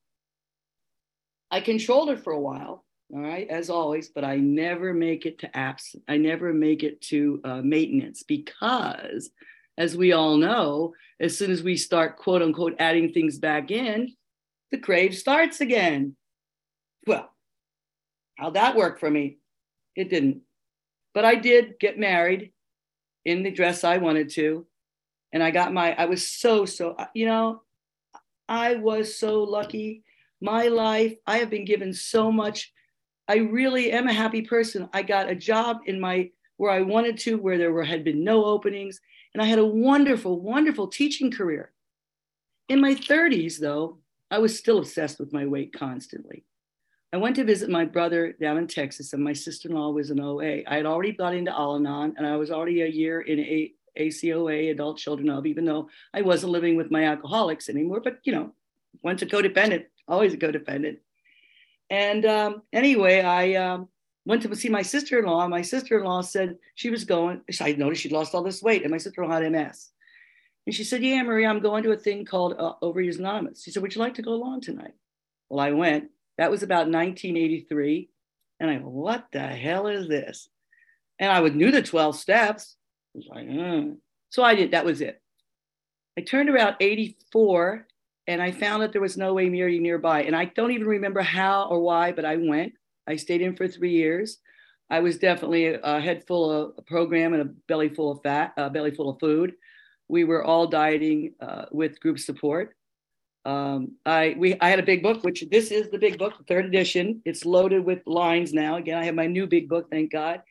I 1.50 1.60
controlled 1.60 2.10
it 2.10 2.20
for 2.20 2.32
a 2.32 2.40
while, 2.40 2.84
all 3.12 3.20
right, 3.20 3.48
as 3.48 3.70
always, 3.70 4.08
but 4.08 4.24
I 4.24 4.36
never 4.36 4.92
make 4.92 5.26
it 5.26 5.38
to 5.40 5.48
apps. 5.48 5.94
I 6.08 6.16
never 6.16 6.52
make 6.52 6.82
it 6.82 7.00
to 7.02 7.40
uh, 7.44 7.62
maintenance 7.62 8.22
because, 8.22 9.30
as 9.78 9.96
we 9.96 10.12
all 10.12 10.36
know, 10.36 10.94
as 11.20 11.36
soon 11.36 11.50
as 11.50 11.62
we 11.62 11.76
start 11.76 12.16
quote 12.16 12.42
unquote 12.42 12.76
adding 12.78 13.12
things 13.12 13.38
back 13.38 13.70
in, 13.70 14.14
the 14.70 14.78
crave 14.78 15.16
starts 15.16 15.60
again. 15.60 16.16
Well, 17.06 17.30
how'd 18.36 18.54
that 18.54 18.76
work 18.76 19.00
for 19.00 19.10
me? 19.10 19.38
It 19.94 20.08
didn't. 20.10 20.42
But 21.14 21.24
I 21.24 21.34
did 21.34 21.78
get 21.78 21.98
married 21.98 22.52
in 23.24 23.42
the 23.42 23.50
dress 23.50 23.84
I 23.84 23.98
wanted 23.98 24.30
to. 24.30 24.66
And 25.32 25.42
I 25.42 25.50
got 25.50 25.72
my, 25.72 25.94
I 25.94 26.06
was 26.06 26.26
so, 26.26 26.64
so, 26.64 26.96
you 27.14 27.26
know, 27.26 27.62
I 28.48 28.76
was 28.76 29.18
so 29.18 29.42
lucky. 29.42 30.04
My 30.40 30.68
life, 30.68 31.16
I 31.26 31.38
have 31.38 31.50
been 31.50 31.64
given 31.64 31.92
so 31.92 32.30
much 32.30 32.72
I 33.28 33.36
really 33.36 33.90
am 33.92 34.06
a 34.06 34.12
happy 34.12 34.42
person. 34.42 34.88
I 34.92 35.02
got 35.02 35.28
a 35.28 35.34
job 35.34 35.78
in 35.86 36.00
my 36.00 36.30
where 36.58 36.70
I 36.70 36.82
wanted 36.82 37.18
to, 37.18 37.36
where 37.36 37.58
there 37.58 37.72
were, 37.72 37.84
had 37.84 38.04
been 38.04 38.24
no 38.24 38.44
openings, 38.44 39.00
and 39.34 39.42
I 39.42 39.46
had 39.46 39.58
a 39.58 39.66
wonderful, 39.66 40.40
wonderful 40.40 40.88
teaching 40.88 41.30
career. 41.30 41.72
In 42.68 42.80
my 42.80 42.94
30s, 42.94 43.58
though, 43.58 43.98
I 44.30 44.38
was 44.38 44.58
still 44.58 44.78
obsessed 44.78 45.18
with 45.18 45.32
my 45.32 45.44
weight 45.44 45.74
constantly. 45.74 46.44
I 47.12 47.18
went 47.18 47.36
to 47.36 47.44
visit 47.44 47.70
my 47.70 47.84
brother 47.84 48.32
down 48.40 48.58
in 48.58 48.66
Texas, 48.66 49.12
and 49.12 49.22
my 49.22 49.32
sister-in-law 49.32 49.90
was 49.90 50.10
an 50.10 50.20
OA. 50.20 50.62
I 50.66 50.76
had 50.76 50.86
already 50.86 51.12
got 51.12 51.34
into 51.34 51.52
Al-Anon, 51.52 52.14
and 52.16 52.26
I 52.26 52.36
was 52.36 52.50
already 52.50 52.82
a 52.82 52.86
year 52.86 53.20
in 53.20 53.40
a 53.40 53.72
ACOA, 53.98 54.70
Adult 54.70 54.98
Children 54.98 55.30
of, 55.30 55.46
even 55.46 55.64
though 55.64 55.88
I 56.12 56.22
wasn't 56.22 56.52
living 56.52 56.76
with 56.76 56.90
my 56.90 57.04
alcoholics 57.04 57.68
anymore. 57.68 58.00
But 58.00 58.18
you 58.24 58.32
know, 58.32 58.52
once 59.02 59.22
a 59.22 59.26
codependent, 59.26 59.86
always 60.08 60.34
a 60.34 60.36
codependent. 60.36 60.98
And 61.90 62.26
um, 62.26 62.62
anyway, 62.72 63.20
I 63.20 63.54
um, 63.54 63.88
went 64.24 64.42
to 64.42 64.54
see 64.56 64.68
my 64.68 64.82
sister 64.82 65.20
in 65.20 65.26
law. 65.26 65.46
My 65.48 65.62
sister 65.62 65.98
in 65.98 66.04
law 66.04 66.20
said 66.20 66.56
she 66.74 66.90
was 66.90 67.04
going, 67.04 67.40
I 67.60 67.72
noticed 67.72 68.02
she'd 68.02 68.12
lost 68.12 68.34
all 68.34 68.42
this 68.42 68.62
weight, 68.62 68.82
and 68.82 68.90
my 68.90 68.98
sister 68.98 69.22
in 69.22 69.30
law 69.30 69.40
had 69.40 69.50
MS. 69.50 69.90
And 70.66 70.74
she 70.74 70.84
said, 70.84 71.02
Yeah, 71.02 71.22
Maria, 71.22 71.48
I'm 71.48 71.60
going 71.60 71.84
to 71.84 71.92
a 71.92 71.96
thing 71.96 72.24
called 72.24 72.54
uh, 72.58 72.74
Anonymous. 72.82 73.62
She 73.62 73.70
said, 73.70 73.82
Would 73.82 73.94
you 73.94 74.00
like 74.00 74.14
to 74.14 74.22
go 74.22 74.32
along 74.32 74.62
tonight? 74.62 74.94
Well, 75.48 75.60
I 75.60 75.70
went. 75.70 76.10
That 76.38 76.50
was 76.50 76.62
about 76.62 76.88
1983. 76.88 78.08
And 78.60 78.70
I 78.70 78.76
go, 78.76 78.88
What 78.88 79.26
the 79.32 79.40
hell 79.40 79.86
is 79.86 80.08
this? 80.08 80.48
And 81.18 81.30
I 81.30 81.40
would 81.40 81.56
knew 81.56 81.70
the 81.70 81.82
12 81.82 82.16
steps. 82.16 82.76
I 83.14 83.18
was 83.18 83.28
like, 83.28 83.46
mm. 83.46 83.96
So 84.30 84.42
I 84.42 84.54
did, 84.54 84.72
that 84.72 84.84
was 84.84 85.00
it. 85.00 85.20
I 86.18 86.22
turned 86.22 86.50
around 86.50 86.76
84 86.80 87.86
and 88.26 88.42
I 88.42 88.50
found 88.50 88.82
that 88.82 88.92
there 88.92 89.00
was 89.00 89.16
no 89.16 89.34
way 89.34 89.48
Miri 89.48 89.78
nearby. 89.78 90.22
And 90.22 90.34
I 90.34 90.46
don't 90.46 90.72
even 90.72 90.86
remember 90.86 91.22
how 91.22 91.68
or 91.70 91.80
why, 91.80 92.12
but 92.12 92.24
I 92.24 92.36
went. 92.36 92.72
I 93.06 93.16
stayed 93.16 93.40
in 93.40 93.56
for 93.56 93.68
three 93.68 93.92
years. 93.92 94.38
I 94.90 95.00
was 95.00 95.18
definitely 95.18 95.74
a 95.74 96.00
head 96.00 96.26
full 96.26 96.50
of 96.50 96.74
a 96.78 96.82
program 96.82 97.32
and 97.32 97.42
a 97.42 97.52
belly 97.68 97.88
full 97.88 98.12
of 98.12 98.22
fat, 98.22 98.52
a 98.56 98.70
belly 98.70 98.92
full 98.92 99.10
of 99.10 99.20
food. 99.20 99.54
We 100.08 100.24
were 100.24 100.44
all 100.44 100.66
dieting 100.66 101.34
uh, 101.40 101.66
with 101.72 102.00
group 102.00 102.18
support. 102.18 102.76
Um, 103.46 103.92
I 104.04 104.34
we 104.36 104.58
I 104.60 104.68
had 104.68 104.80
a 104.80 104.82
big 104.82 105.04
book, 105.04 105.22
which 105.22 105.44
this 105.50 105.70
is 105.70 105.88
the 105.88 105.98
big 105.98 106.18
book, 106.18 106.36
the 106.36 106.44
third 106.44 106.66
edition. 106.66 107.22
It's 107.24 107.44
loaded 107.44 107.84
with 107.84 108.00
lines 108.04 108.52
now. 108.52 108.76
Again, 108.76 108.98
I 108.98 109.04
have 109.04 109.14
my 109.14 109.28
new 109.28 109.46
big 109.46 109.68
book, 109.68 109.88
thank 109.88 110.10
God. 110.10 110.42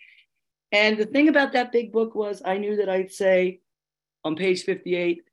And 0.72 0.98
the 0.98 1.06
thing 1.06 1.28
about 1.28 1.52
that 1.54 1.74
big 1.74 1.92
book 1.92 2.16
was 2.16 2.42
I 2.46 2.58
knew 2.58 2.78
that 2.78 2.90
I'd 2.90 3.12
say 3.12 3.60
on 4.24 4.36
page 4.36 4.64
58, 4.64 5.24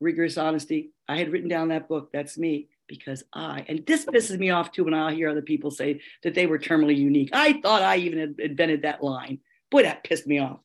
rigorous 0.00 0.36
honesty, 0.36 0.92
I 1.08 1.16
had 1.16 1.32
written 1.32 1.48
down 1.48 1.68
that 1.68 1.88
book. 1.88 2.10
That's 2.12 2.36
me 2.36 2.68
because 2.86 3.24
I, 3.32 3.64
and 3.68 3.84
this 3.86 4.04
pisses 4.04 4.38
me 4.38 4.50
off 4.50 4.70
too 4.70 4.84
when 4.84 4.94
I 4.94 5.14
hear 5.14 5.30
other 5.30 5.42
people 5.42 5.70
say 5.70 6.00
that 6.22 6.34
they 6.34 6.46
were 6.46 6.58
terminally 6.58 6.96
unique. 6.96 7.30
I 7.32 7.60
thought 7.62 7.82
I 7.82 7.96
even 7.96 8.36
invented 8.38 8.82
that 8.82 9.02
line. 9.02 9.38
Boy, 9.70 9.84
that 9.84 10.04
pissed 10.04 10.26
me 10.26 10.38
off. 10.38 10.60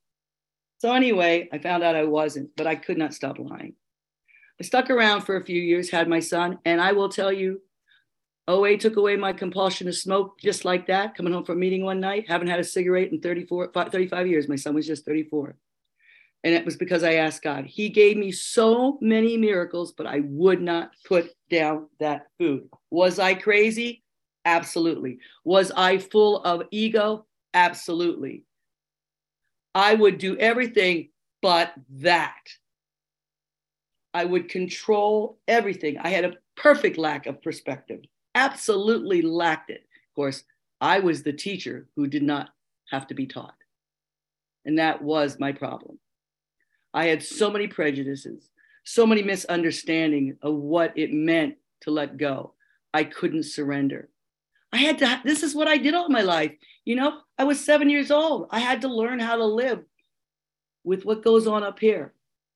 So, 0.80 0.94
anyway, 0.94 1.48
I 1.54 1.60
found 1.60 1.84
out 1.84 1.96
I 1.96 2.04
wasn't, 2.04 2.56
but 2.58 2.68
I 2.68 2.75
could 2.75 2.98
not 2.98 3.13
stop 3.13 3.39
lying. 3.39 3.75
I 4.60 4.64
stuck 4.64 4.90
around 4.90 5.22
for 5.22 5.36
a 5.36 5.46
few 5.46 5.62
years, 5.62 5.90
had 5.90 6.08
my 6.08 6.20
son, 6.20 6.60
and 6.66 6.80
I 6.80 6.94
will 6.94 7.10
tell 7.10 7.32
you, 7.32 7.62
OA 8.48 8.78
took 8.78 8.96
away 8.96 9.16
my 9.16 9.34
compulsion 9.34 9.88
to 9.88 9.94
smoke 9.94 10.40
just 10.40 10.66
like 10.66 10.88
that. 10.88 11.16
Coming 11.16 11.34
home 11.34 11.44
from 11.44 11.58
a 11.58 11.60
meeting 11.60 11.84
one 11.84 12.00
night, 12.00 12.30
haven't 12.30 12.48
had 12.48 12.60
a 12.60 12.64
cigarette 12.64 13.12
in 13.12 13.20
34, 13.20 13.72
35 13.74 14.28
years. 14.28 14.48
My 14.48 14.56
son 14.56 14.76
was 14.76 14.86
just 14.88 15.06
34. 15.06 15.58
And 16.44 16.54
it 16.54 16.64
was 16.64 16.76
because 16.76 17.04
I 17.04 17.16
asked 17.16 17.42
God. 17.42 17.66
He 17.66 17.90
gave 17.90 18.18
me 18.18 18.32
so 18.32 19.00
many 19.02 19.36
miracles, 19.36 19.94
but 19.94 20.06
I 20.06 20.22
would 20.26 20.62
not 20.62 20.92
put 21.04 21.32
down 21.50 21.88
that 22.00 22.28
food. 22.38 22.70
Was 22.92 23.18
I 23.18 23.34
crazy? 23.34 24.04
Absolutely. 24.46 25.18
Was 25.44 25.72
I 25.76 25.98
full 25.98 26.44
of 26.44 26.68
ego? 26.70 27.26
Absolutely. 27.56 28.44
I 29.74 29.96
would 29.96 30.20
do 30.20 30.38
everything 30.38 31.10
but 31.42 31.74
that. 31.96 32.38
I 34.15 34.24
would 34.24 34.48
control 34.48 35.39
everything. 35.45 35.98
I 35.98 36.07
had 36.07 36.24
a 36.24 36.38
perfect 36.55 36.98
lack 36.98 37.25
of 37.25 37.43
perspective, 37.43 38.00
absolutely 38.34 39.22
lacked 39.22 39.69
it. 39.69 39.81
Of 39.81 40.15
course, 40.15 40.45
I 40.79 41.00
was 41.00 41.22
the 41.22 41.34
teacher 41.34 41.89
who 41.98 42.07
did 42.07 42.24
not 42.24 42.51
have 42.91 43.07
to 43.07 43.13
be 43.13 43.27
taught. 43.27 43.57
And 44.63 44.79
that 44.79 45.01
was 45.01 45.38
my 45.38 45.51
problem. 45.51 46.00
I 46.93 47.07
had 47.07 47.24
so 47.24 47.51
many 47.51 47.67
prejudices, 47.67 48.50
so 48.86 49.05
many 49.05 49.22
misunderstanding 49.22 50.38
of 50.41 50.55
what 50.55 50.98
it 50.98 51.12
meant 51.12 51.55
to 51.81 51.91
let 51.91 52.15
go. 52.15 52.53
I 52.93 53.03
couldn't 53.03 53.43
surrender. 53.43 54.07
I 54.72 54.77
had 54.77 54.98
to, 55.00 55.22
this 55.25 55.43
is 55.43 55.53
what 55.53 55.67
I 55.67 55.75
did 55.75 55.93
all 55.93 56.07
my 56.07 56.22
life. 56.22 56.53
You 56.86 56.95
know, 56.95 57.19
I 57.38 57.43
was 57.43 57.60
seven 57.60 57.89
years 57.89 58.12
old. 58.12 58.48
I 58.50 58.60
had 58.60 58.79
to 58.84 58.88
learn 58.88 59.19
how 59.19 59.36
to 59.36 59.45
live 59.45 59.84
with 60.86 61.03
what 61.03 61.22
goes 61.22 61.48
on 61.48 61.63
up 61.63 61.79
here. 61.79 62.13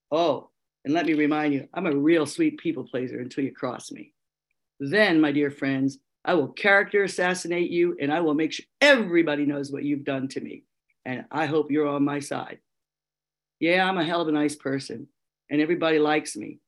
Oh, 0.10 0.49
and 0.86 0.94
let 0.94 1.06
me 1.06 1.14
remind 1.14 1.54
you, 1.54 1.68
I'm 1.74 1.86
a 1.86 1.96
real 1.96 2.26
sweet 2.26 2.58
people 2.58 2.84
pleaser 2.84 3.20
until 3.20 3.44
you 3.44 3.52
cross 3.52 3.92
me. 3.92 4.14
Then, 4.80 5.20
my 5.20 5.32
dear 5.32 5.52
friends, 5.52 6.00
I 6.24 6.34
will 6.36 6.48
character 6.48 7.04
assassinate 7.04 7.70
you 7.70 7.98
and 8.00 8.14
I 8.14 8.22
will 8.22 8.34
make 8.34 8.54
sure 8.54 8.66
everybody 8.82 9.46
knows 9.46 9.72
what 9.72 9.84
you've 9.84 10.04
done 10.04 10.28
to 10.30 10.42
me. 10.42 10.64
And 11.06 11.26
I 11.32 11.46
hope 11.46 11.72
you're 11.72 11.88
on 11.88 12.04
my 12.04 12.20
side 12.20 12.60
yeah, 13.60 13.88
I'm 13.88 13.98
a 13.98 14.04
hell 14.04 14.22
of 14.22 14.28
a 14.28 14.32
nice 14.32 14.56
person 14.56 15.08
and 15.50 15.62
everybody 15.62 16.00
likes 16.00 16.36
me 16.36 16.60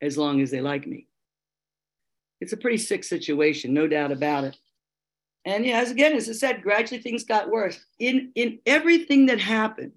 as 0.00 0.16
long 0.16 0.40
as 0.40 0.50
they 0.50 0.60
like 0.60 0.86
me. 0.86 1.06
It's 2.40 2.52
a 2.52 2.56
pretty 2.56 2.78
sick 2.78 3.04
situation, 3.04 3.74
no 3.74 3.86
doubt 3.86 4.10
about 4.10 4.44
it. 4.44 4.56
And 5.44 5.64
yeah, 5.64 5.80
as 5.80 5.90
again, 5.90 6.14
as 6.14 6.28
I 6.28 6.32
said, 6.32 6.62
gradually 6.62 7.00
things 7.00 7.24
got 7.24 7.50
worse. 7.50 7.84
In 7.98 8.32
in 8.34 8.58
everything 8.64 9.26
that 9.26 9.40
happened, 9.40 9.92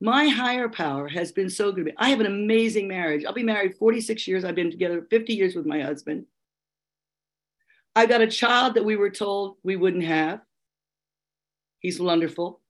my 0.00 0.28
higher 0.28 0.68
power 0.68 1.08
has 1.08 1.30
been 1.30 1.50
so 1.50 1.70
good. 1.72 1.80
To 1.80 1.84
me. 1.84 1.92
I 1.98 2.08
have 2.08 2.20
an 2.20 2.26
amazing 2.26 2.88
marriage. 2.88 3.24
I'll 3.24 3.32
be 3.32 3.42
married 3.42 3.76
46 3.76 4.26
years. 4.26 4.44
I've 4.44 4.54
been 4.54 4.70
together 4.70 5.06
50 5.10 5.34
years 5.34 5.54
with 5.54 5.66
my 5.66 5.82
husband. 5.82 6.24
I've 7.94 8.08
got 8.08 8.22
a 8.22 8.26
child 8.26 8.74
that 8.74 8.84
we 8.84 8.96
were 8.96 9.10
told 9.10 9.56
we 9.62 9.76
wouldn't 9.76 10.04
have. 10.04 10.40
He's 11.80 12.00
wonderful. 12.00 12.60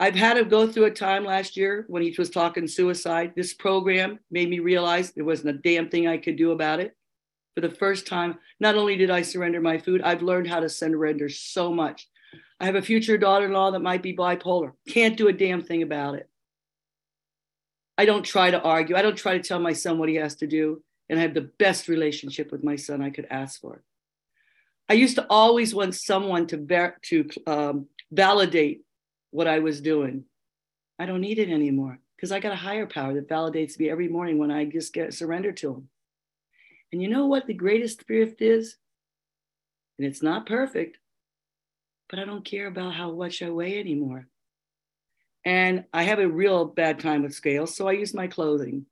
I've 0.00 0.14
had 0.14 0.34
to 0.34 0.44
go 0.44 0.66
through 0.66 0.86
a 0.86 0.90
time 0.90 1.24
last 1.24 1.56
year 1.56 1.84
when 1.88 2.02
he 2.02 2.14
was 2.16 2.30
talking 2.30 2.66
suicide. 2.68 3.32
This 3.36 3.52
program 3.52 4.20
made 4.30 4.48
me 4.48 4.60
realize 4.60 5.10
there 5.10 5.24
wasn't 5.24 5.56
a 5.56 5.60
damn 5.60 5.88
thing 5.88 6.06
I 6.06 6.18
could 6.18 6.36
do 6.36 6.52
about 6.52 6.80
it. 6.80 6.96
For 7.54 7.60
the 7.60 7.70
first 7.70 8.06
time, 8.06 8.36
not 8.60 8.76
only 8.76 8.96
did 8.96 9.10
I 9.10 9.22
surrender 9.22 9.60
my 9.60 9.78
food, 9.78 10.00
I've 10.02 10.22
learned 10.22 10.46
how 10.46 10.60
to 10.60 10.68
surrender 10.68 11.28
so 11.28 11.72
much. 11.72 12.08
I 12.60 12.66
have 12.66 12.76
a 12.76 12.82
future 12.82 13.18
daughter 13.18 13.46
in 13.46 13.52
law 13.52 13.72
that 13.72 13.80
might 13.80 14.02
be 14.02 14.16
bipolar. 14.16 14.72
Can't 14.88 15.16
do 15.16 15.28
a 15.28 15.32
damn 15.32 15.62
thing 15.62 15.82
about 15.82 16.14
it. 16.14 16.28
I 17.98 18.04
don't 18.04 18.22
try 18.22 18.50
to 18.52 18.62
argue. 18.62 18.96
I 18.96 19.02
don't 19.02 19.16
try 19.16 19.36
to 19.36 19.42
tell 19.42 19.58
my 19.58 19.72
son 19.72 19.98
what 19.98 20.08
he 20.08 20.14
has 20.14 20.36
to 20.36 20.46
do. 20.46 20.82
And 21.10 21.18
I 21.18 21.22
have 21.22 21.34
the 21.34 21.50
best 21.58 21.88
relationship 21.88 22.52
with 22.52 22.62
my 22.62 22.76
son 22.76 23.02
I 23.02 23.10
could 23.10 23.26
ask 23.28 23.60
for. 23.60 23.82
I 24.88 24.94
used 24.94 25.16
to 25.16 25.26
always 25.28 25.74
want 25.74 25.96
someone 25.96 26.46
to, 26.46 26.56
ver- 26.56 26.96
to 27.06 27.28
um, 27.46 27.86
validate 28.12 28.82
what 29.32 29.48
I 29.48 29.58
was 29.58 29.80
doing. 29.80 30.24
I 30.98 31.06
don't 31.06 31.20
need 31.20 31.38
it 31.38 31.50
anymore 31.50 31.98
because 32.16 32.30
I 32.30 32.40
got 32.40 32.52
a 32.52 32.56
higher 32.56 32.86
power 32.86 33.14
that 33.14 33.28
validates 33.28 33.78
me 33.78 33.90
every 33.90 34.08
morning 34.08 34.38
when 34.38 34.50
I 34.50 34.64
just 34.64 34.92
get 34.92 35.12
surrendered 35.12 35.56
to 35.58 35.74
him. 35.74 35.88
And 36.92 37.02
you 37.02 37.08
know 37.08 37.26
what 37.26 37.46
the 37.46 37.54
greatest 37.54 38.06
gift 38.06 38.40
is? 38.40 38.76
And 39.98 40.06
it's 40.06 40.22
not 40.22 40.46
perfect, 40.46 40.98
but 42.08 42.18
I 42.18 42.24
don't 42.24 42.44
care 42.44 42.66
about 42.66 42.94
how 42.94 43.10
much 43.12 43.42
I 43.42 43.50
weigh 43.50 43.78
anymore. 43.78 44.28
And 45.48 45.86
I 45.94 46.02
have 46.02 46.18
a 46.18 46.28
real 46.28 46.66
bad 46.66 47.00
time 47.00 47.22
with 47.22 47.32
scales, 47.32 47.74
so 47.74 47.88
I 47.88 47.92
use 47.92 48.12
my 48.12 48.26
clothing. 48.26 48.84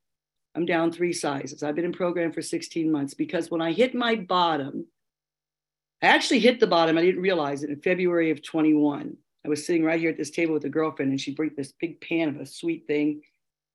I'm 0.55 0.65
down 0.65 0.91
three 0.91 1.13
sizes. 1.13 1.61
I've 1.61 1.75
been 1.75 1.85
in 1.85 1.93
program 1.93 2.31
for 2.31 2.41
16 2.41 2.91
months 2.91 3.13
because 3.13 3.51
when 3.51 3.61
I 3.61 3.73
hit 3.73 3.93
my 3.93 4.15
bottom, 4.15 4.87
I 6.01 6.07
actually 6.07 6.39
hit 6.39 6.59
the 6.59 6.65
bottom. 6.65 6.97
I 6.97 7.03
didn't 7.03 7.21
realize 7.21 7.61
it 7.61 7.69
in 7.69 7.79
February 7.79 8.31
of 8.31 8.41
21. 8.41 9.15
I 9.45 9.47
was 9.47 9.67
sitting 9.67 9.83
right 9.83 9.99
here 9.99 10.09
at 10.09 10.17
this 10.17 10.31
table 10.31 10.55
with 10.55 10.65
a 10.65 10.69
girlfriend, 10.69 11.11
and 11.11 11.21
she 11.21 11.35
brought 11.35 11.55
this 11.55 11.73
big 11.79 12.01
pan 12.01 12.29
of 12.29 12.37
a 12.37 12.45
sweet 12.47 12.87
thing. 12.87 13.21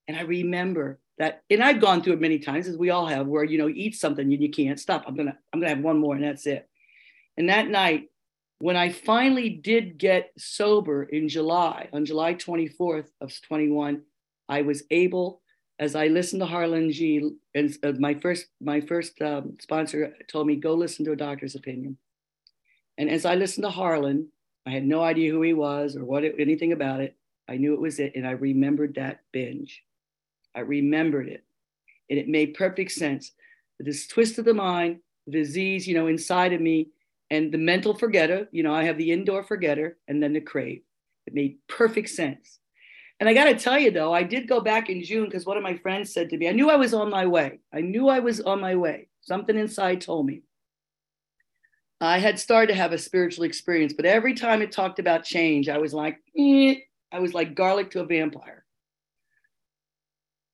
And 0.09 0.17
I 0.17 0.23
remember 0.23 0.99
that, 1.19 1.43
and 1.49 1.63
I've 1.63 1.79
gone 1.79 2.03
through 2.03 2.13
it 2.15 2.21
many 2.21 2.39
times, 2.39 2.67
as 2.67 2.75
we 2.75 2.89
all 2.89 3.05
have, 3.05 3.27
where 3.27 3.45
you 3.45 3.59
know, 3.59 3.67
you 3.67 3.81
eat 3.81 3.95
something 3.95 4.29
and 4.29 4.43
you 4.43 4.49
can't 4.49 4.77
stop. 4.77 5.05
I'm 5.07 5.15
gonna, 5.15 5.37
I'm 5.53 5.61
gonna 5.61 5.73
have 5.73 5.85
one 5.85 5.99
more, 5.99 6.15
and 6.15 6.23
that's 6.25 6.45
it. 6.45 6.67
And 7.37 7.47
that 7.47 7.69
night, 7.69 8.09
when 8.63 8.77
I 8.77 8.87
finally 8.87 9.49
did 9.49 9.97
get 9.97 10.31
sober 10.37 11.03
in 11.03 11.27
July, 11.27 11.89
on 11.91 12.05
July 12.05 12.33
24th 12.33 13.09
of 13.19 13.33
21, 13.41 14.01
I 14.47 14.61
was 14.61 14.83
able, 14.89 15.41
as 15.79 15.95
I 15.95 16.07
listened 16.07 16.41
to 16.41 16.45
Harlan 16.45 16.89
G, 16.89 17.29
and 17.53 17.77
uh, 17.83 17.91
my 17.99 18.13
first 18.13 18.45
my 18.61 18.79
first 18.79 19.21
um, 19.21 19.57
sponsor 19.59 20.15
told 20.31 20.47
me 20.47 20.55
go 20.55 20.75
listen 20.75 21.03
to 21.03 21.11
a 21.11 21.17
doctor's 21.17 21.55
opinion. 21.55 21.97
And 22.97 23.09
as 23.09 23.25
I 23.25 23.35
listened 23.35 23.65
to 23.65 23.69
Harlan, 23.69 24.29
I 24.65 24.69
had 24.69 24.85
no 24.85 25.03
idea 25.03 25.33
who 25.33 25.41
he 25.41 25.53
was 25.53 25.97
or 25.97 26.05
what 26.05 26.23
it, 26.23 26.35
anything 26.39 26.71
about 26.71 27.01
it. 27.01 27.17
I 27.49 27.57
knew 27.57 27.73
it 27.73 27.81
was 27.81 27.99
it, 27.99 28.13
and 28.15 28.25
I 28.25 28.31
remembered 28.31 28.95
that 28.95 29.23
binge. 29.33 29.83
I 30.55 30.61
remembered 30.61 31.27
it, 31.27 31.43
and 32.09 32.17
it 32.17 32.29
made 32.29 32.53
perfect 32.53 32.93
sense. 32.93 33.33
This 33.77 34.07
twist 34.07 34.39
of 34.39 34.45
the 34.45 34.53
mind, 34.53 35.01
the 35.25 35.33
disease, 35.33 35.85
you 35.85 35.95
know, 35.95 36.07
inside 36.07 36.53
of 36.53 36.61
me, 36.61 36.91
and 37.33 37.51
the 37.51 37.57
mental 37.57 37.95
forgetter. 37.95 38.47
You 38.51 38.63
know, 38.63 38.73
I 38.73 38.83
have 38.83 38.97
the 38.97 39.11
indoor 39.11 39.43
forgetter, 39.43 39.97
and 40.07 40.21
then 40.21 40.33
the 40.33 40.41
crave. 40.41 40.81
It 41.25 41.33
made 41.33 41.57
perfect 41.67 42.09
sense. 42.09 42.59
And 43.19 43.27
I 43.27 43.33
got 43.33 43.45
to 43.45 43.55
tell 43.55 43.79
you, 43.79 43.91
though, 43.91 44.13
I 44.13 44.23
did 44.23 44.47
go 44.47 44.59
back 44.59 44.89
in 44.89 45.03
June 45.03 45.25
because 45.25 45.45
one 45.45 45.57
of 45.57 45.63
my 45.63 45.75
friends 45.77 46.13
said 46.13 46.29
to 46.29 46.37
me, 46.37 46.47
I 46.49 46.51
knew 46.51 46.69
I 46.69 46.75
was 46.75 46.93
on 46.93 47.09
my 47.09 47.25
way. 47.25 47.59
I 47.73 47.81
knew 47.81 48.07
I 48.09 48.19
was 48.19 48.41
on 48.41 48.59
my 48.59 48.75
way. 48.75 49.07
Something 49.21 49.57
inside 49.57 50.01
told 50.01 50.25
me. 50.25 50.41
I 52.01 52.19
had 52.19 52.37
started 52.37 52.67
to 52.67 52.77
have 52.77 52.91
a 52.91 52.97
spiritual 52.97 53.45
experience, 53.45 53.93
but 53.93 54.05
every 54.05 54.33
time 54.33 54.61
it 54.61 54.71
talked 54.71 54.99
about 54.99 55.23
change, 55.23 55.69
I 55.69 55.77
was 55.77 55.93
like, 55.93 56.17
eh. 56.37 56.75
I 57.11 57.19
was 57.19 57.33
like 57.33 57.55
garlic 57.55 57.91
to 57.91 58.01
a 58.01 58.05
vampire. 58.05 58.65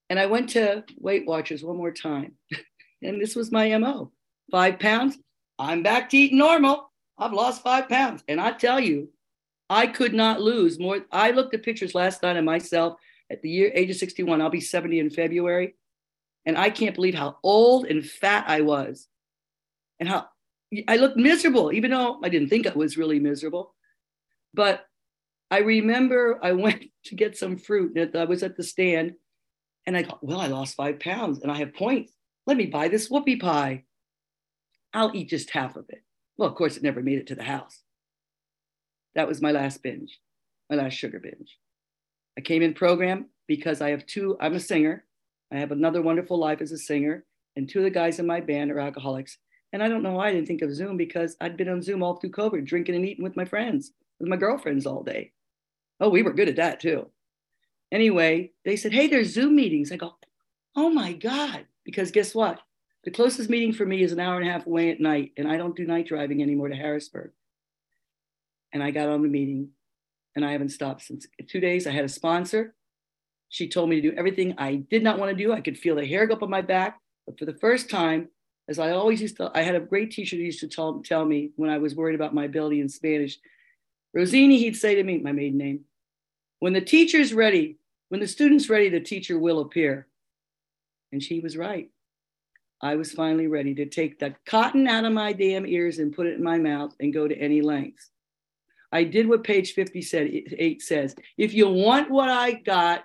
And 0.10 0.20
I 0.20 0.28
went 0.28 0.50
to 0.52 0.84
Weight 0.98 1.26
Watchers 1.26 1.64
one 1.64 1.78
more 1.78 1.92
time. 1.92 2.34
and 3.02 3.22
this 3.22 3.36
was 3.36 3.52
my 3.52 3.76
MO 3.78 4.12
five 4.50 4.80
pounds. 4.80 5.18
I'm 5.60 5.84
back 5.84 6.10
to 6.10 6.18
eating 6.18 6.38
normal. 6.38 6.90
I've 7.18 7.34
lost 7.34 7.62
five 7.62 7.90
pounds. 7.90 8.24
And 8.28 8.40
I 8.40 8.52
tell 8.54 8.80
you, 8.80 9.10
I 9.70 9.86
could 9.88 10.14
not 10.14 10.42
lose 10.42 10.80
more. 10.80 11.02
I 11.12 11.32
looked 11.32 11.54
at 11.54 11.64
pictures 11.64 11.94
last 11.94 12.24
night 12.24 12.38
of 12.38 12.46
myself 12.46 12.98
at 13.30 13.42
the 13.42 13.50
year 13.50 13.72
age 13.76 13.90
of 13.90 13.98
61. 13.98 14.42
I'll 14.42 14.50
be 14.50 14.62
70 14.62 15.00
in 15.00 15.10
February. 15.10 15.76
And 16.46 16.58
I 16.58 16.70
can't 16.70 16.96
believe 16.96 17.14
how 17.14 17.38
old 17.44 17.86
and 17.86 18.04
fat 18.04 18.46
I 18.48 18.62
was 18.62 19.08
and 20.00 20.08
how 20.08 20.30
I 20.88 20.96
looked 20.96 21.18
miserable, 21.18 21.74
even 21.74 21.92
though 21.92 22.20
I 22.24 22.30
didn't 22.30 22.50
think 22.50 22.66
I 22.66 22.74
was 22.74 22.98
really 22.98 23.20
miserable. 23.20 23.76
But 24.54 24.86
I 25.52 25.60
remember 25.60 26.40
I 26.42 26.52
went 26.54 26.86
to 27.06 27.16
get 27.16 27.38
some 27.38 27.58
fruit 27.58 27.98
and 27.98 28.16
I 28.16 28.24
was 28.26 28.44
at 28.44 28.56
the 28.56 28.64
stand 28.64 29.16
and 29.86 29.98
I 29.98 30.04
thought, 30.04 30.24
well, 30.24 30.40
I 30.40 30.48
lost 30.48 30.76
five 30.76 31.00
pounds 31.00 31.40
and 31.42 31.52
I 31.52 31.58
have 31.58 31.74
points. 31.74 32.14
Let 32.48 32.58
me 32.58 32.66
buy 32.66 32.88
this 32.88 33.10
whoopie 33.10 33.42
pie. 33.42 33.84
I'll 34.94 35.16
eat 35.16 35.30
just 35.30 35.52
half 35.52 35.76
of 35.76 35.86
it. 35.90 36.04
Well, 36.38 36.50
of 36.50 36.56
course, 36.56 36.78
it 36.78 36.84
never 36.84 37.02
made 37.02 37.20
it 37.20 37.28
to 37.28 37.36
the 37.36 37.44
house. 37.44 37.84
That 39.16 39.28
was 39.28 39.42
my 39.42 39.52
last 39.52 39.84
binge, 39.84 40.20
my 40.70 40.78
last 40.78 40.94
sugar 40.94 41.20
binge. 41.20 41.58
I 42.38 42.42
came 42.42 42.62
in 42.62 42.74
program 42.74 43.26
because 43.48 43.82
I 43.82 43.90
have 43.90 44.06
two, 44.06 44.38
I'm 44.40 44.54
a 44.54 44.60
singer. 44.60 45.04
I 45.52 45.58
have 45.58 45.72
another 45.72 46.02
wonderful 46.02 46.38
life 46.38 46.62
as 46.62 46.72
a 46.72 46.78
singer, 46.78 47.26
and 47.56 47.68
two 47.68 47.80
of 47.80 47.84
the 47.84 47.90
guys 47.90 48.20
in 48.20 48.28
my 48.28 48.40
band 48.40 48.72
are 48.72 48.80
alcoholics. 48.80 49.38
And 49.74 49.84
I 49.84 49.88
don't 49.88 50.04
know 50.04 50.14
why 50.14 50.30
I 50.30 50.32
didn't 50.32 50.48
think 50.48 50.62
of 50.62 50.74
Zoom 50.74 50.98
because 50.98 51.36
I'd 51.42 51.58
been 51.58 51.70
on 51.70 51.82
Zoom 51.82 52.04
all 52.04 52.16
through 52.16 52.32
COVID, 52.32 52.66
drinking 52.66 52.96
and 52.96 53.06
eating 53.06 53.24
with 53.24 53.36
my 53.36 53.46
friends, 53.46 53.92
with 54.20 54.30
my 54.30 54.36
girlfriends 54.36 54.86
all 54.86 55.04
day. 55.04 55.32
Oh, 56.00 56.10
we 56.10 56.24
were 56.24 56.34
good 56.34 56.50
at 56.50 56.56
that 56.56 56.80
too. 56.80 57.10
Anyway, 57.92 58.52
they 58.66 58.76
said, 58.76 58.94
Hey, 58.94 59.08
there's 59.08 59.34
Zoom 59.34 59.56
meetings. 59.56 59.92
I 59.92 59.98
go, 59.98 60.16
Oh 60.76 60.90
my 60.90 61.14
God. 61.14 61.66
Because 61.84 62.12
guess 62.12 62.34
what? 62.34 62.62
The 63.06 63.12
closest 63.12 63.50
meeting 63.50 63.72
for 63.72 63.86
me 63.86 64.04
is 64.04 64.12
an 64.12 64.20
hour 64.20 64.40
and 64.40 64.48
a 64.48 64.52
half 64.52 64.68
away 64.68 64.92
at 64.92 65.00
night, 65.00 65.32
and 65.38 65.48
I 65.48 65.58
don't 65.58 65.76
do 65.76 65.86
night 65.86 66.08
driving 66.08 66.42
anymore 66.42 66.68
to 66.68 66.76
Harrisburg. 66.76 67.32
And 68.74 68.84
I 68.84 68.92
got 68.92 69.10
on 69.10 69.22
the 69.22 69.30
meeting, 69.30 69.70
and 70.36 70.46
I 70.46 70.52
haven't 70.52 70.70
stopped 70.70 71.04
since 71.04 71.26
two 71.48 71.60
days. 71.60 71.88
I 71.88 71.92
had 71.92 72.06
a 72.06 72.10
sponsor. 72.10 72.76
She 73.48 73.70
told 73.70 73.90
me 73.90 74.02
to 74.02 74.12
do 74.12 74.18
everything 74.18 74.54
I 74.58 74.76
did 74.76 75.02
not 75.02 75.18
want 75.18 75.32
to 75.32 75.44
do. 75.44 75.54
I 75.54 75.62
could 75.62 75.78
feel 75.78 75.96
the 75.96 76.06
hair 76.06 76.28
go 76.28 76.36
up 76.36 76.44
on 76.44 76.50
my 76.50 76.62
back. 76.62 77.00
But 77.26 77.40
for 77.40 77.46
the 77.46 77.54
first 77.54 77.90
time, 77.90 78.30
as 78.68 78.80
I 78.80 78.92
always 78.92 79.22
used 79.22 79.38
to, 79.38 79.50
I 79.56 79.62
had 79.62 79.76
a 79.76 79.80
great 79.80 80.12
teacher 80.12 80.36
who 80.36 80.44
used 80.44 80.60
to 80.60 80.68
tell, 80.68 81.02
tell 81.02 81.26
me 81.26 81.52
when 81.56 81.70
I 81.70 81.80
was 81.80 81.96
worried 81.96 82.16
about 82.16 82.36
my 82.36 82.46
ability 82.46 82.82
in 82.82 82.90
Spanish. 82.90 83.40
Rosini, 84.16 84.58
he'd 84.58 84.76
say 84.76 84.96
to 84.96 85.04
me, 85.04 85.18
my 85.18 85.32
maiden 85.32 85.58
name, 85.58 85.86
when 86.60 86.74
the 86.74 86.82
teacher's 86.82 87.34
ready, 87.34 87.78
when 88.10 88.20
the 88.20 88.28
student's 88.28 88.70
ready, 88.70 88.90
the 88.90 89.00
teacher 89.00 89.40
will 89.40 89.62
appear. 89.62 90.08
And 91.12 91.24
she 91.24 91.40
was 91.40 91.58
right. 91.58 91.90
I 92.82 92.96
was 92.96 93.12
finally 93.12 93.48
ready 93.48 93.76
to 93.76 93.86
take 93.86 94.20
the 94.20 94.36
cotton 94.46 94.88
out 94.88 95.06
of 95.06 95.12
my 95.12 95.34
damn 95.34 95.66
ears 95.66 96.00
and 96.00 96.16
put 96.16 96.28
it 96.28 96.36
in 96.36 96.44
my 96.44 96.58
mouth 96.58 96.94
and 97.00 97.14
go 97.14 97.28
to 97.28 97.36
any 97.36 97.62
lengths. 97.62 98.10
I 98.92 99.04
did 99.04 99.28
what 99.28 99.44
page 99.44 99.74
58 99.74 100.82
says. 100.82 101.16
If 101.38 101.54
you 101.54 101.70
want 101.70 102.10
what 102.10 102.30
I 102.30 102.54
got, 102.54 103.04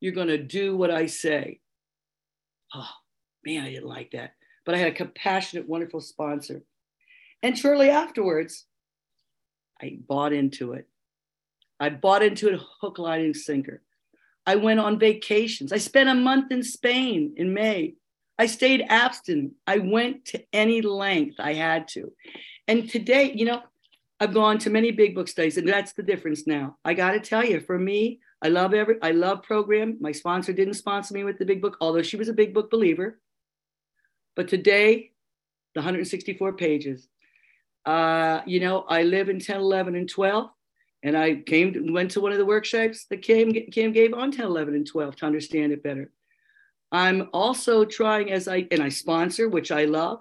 you're 0.00 0.12
going 0.12 0.28
to 0.28 0.38
do 0.38 0.76
what 0.76 0.90
I 0.90 1.06
say. 1.06 1.60
Oh, 2.74 2.88
man, 3.44 3.64
I 3.64 3.70
didn't 3.70 3.86
like 3.86 4.12
that 4.12 4.32
but 4.64 4.74
I 4.74 4.78
had 4.78 4.92
a 4.92 4.92
compassionate, 4.92 5.68
wonderful 5.68 6.00
sponsor. 6.00 6.62
And 7.42 7.58
shortly 7.58 7.90
afterwards, 7.90 8.66
I 9.80 9.98
bought 10.06 10.32
into 10.32 10.74
it. 10.74 10.86
I 11.78 11.88
bought 11.88 12.22
into 12.22 12.48
it 12.50 12.60
hook, 12.80 12.98
line, 12.98 13.22
and 13.22 13.36
sinker. 13.36 13.82
I 14.46 14.56
went 14.56 14.80
on 14.80 14.98
vacations. 14.98 15.72
I 15.72 15.78
spent 15.78 16.08
a 16.08 16.14
month 16.14 16.52
in 16.52 16.62
Spain 16.62 17.34
in 17.36 17.54
May. 17.54 17.94
I 18.40 18.46
stayed 18.46 18.86
abstinent. 18.88 19.52
I 19.66 19.80
went 19.80 20.24
to 20.28 20.42
any 20.50 20.80
length 20.80 21.38
I 21.38 21.52
had 21.52 21.88
to. 21.88 22.10
And 22.66 22.88
today, 22.88 23.34
you 23.34 23.44
know, 23.44 23.60
I've 24.18 24.32
gone 24.32 24.56
to 24.60 24.70
many 24.70 24.92
big 24.92 25.14
book 25.14 25.28
studies, 25.28 25.58
and 25.58 25.68
that's 25.68 25.92
the 25.92 26.02
difference 26.02 26.46
now. 26.46 26.78
I 26.82 26.94
got 26.94 27.10
to 27.10 27.20
tell 27.20 27.44
you, 27.44 27.60
for 27.60 27.78
me, 27.78 28.20
I 28.40 28.48
love 28.48 28.72
every, 28.72 28.96
I 29.02 29.10
love 29.10 29.42
program. 29.42 29.98
My 30.00 30.12
sponsor 30.12 30.54
didn't 30.54 30.74
sponsor 30.74 31.12
me 31.12 31.22
with 31.22 31.36
the 31.38 31.44
big 31.44 31.60
book, 31.60 31.76
although 31.82 32.00
she 32.00 32.16
was 32.16 32.28
a 32.28 32.32
big 32.32 32.54
book 32.54 32.70
believer. 32.70 33.20
But 34.36 34.48
today, 34.48 35.10
the 35.74 35.80
164 35.80 36.54
pages, 36.54 37.08
uh, 37.84 38.40
you 38.46 38.60
know, 38.60 38.86
I 38.88 39.02
live 39.02 39.28
in 39.28 39.38
10, 39.38 39.60
11, 39.60 39.94
and 39.96 40.08
12. 40.08 40.48
And 41.02 41.14
I 41.14 41.34
came, 41.34 41.92
went 41.92 42.12
to 42.12 42.22
one 42.22 42.32
of 42.32 42.38
the 42.38 42.46
workshops 42.46 43.04
that 43.10 43.20
came, 43.20 43.52
came 43.70 43.92
gave 43.92 44.14
on 44.14 44.32
10, 44.32 44.46
11, 44.46 44.74
and 44.74 44.86
12 44.86 45.16
to 45.16 45.26
understand 45.26 45.72
it 45.72 45.82
better. 45.82 46.10
I'm 46.92 47.28
also 47.32 47.84
trying 47.84 48.32
as 48.32 48.48
I, 48.48 48.66
and 48.70 48.82
I 48.82 48.88
sponsor, 48.88 49.48
which 49.48 49.70
I 49.70 49.84
love. 49.84 50.20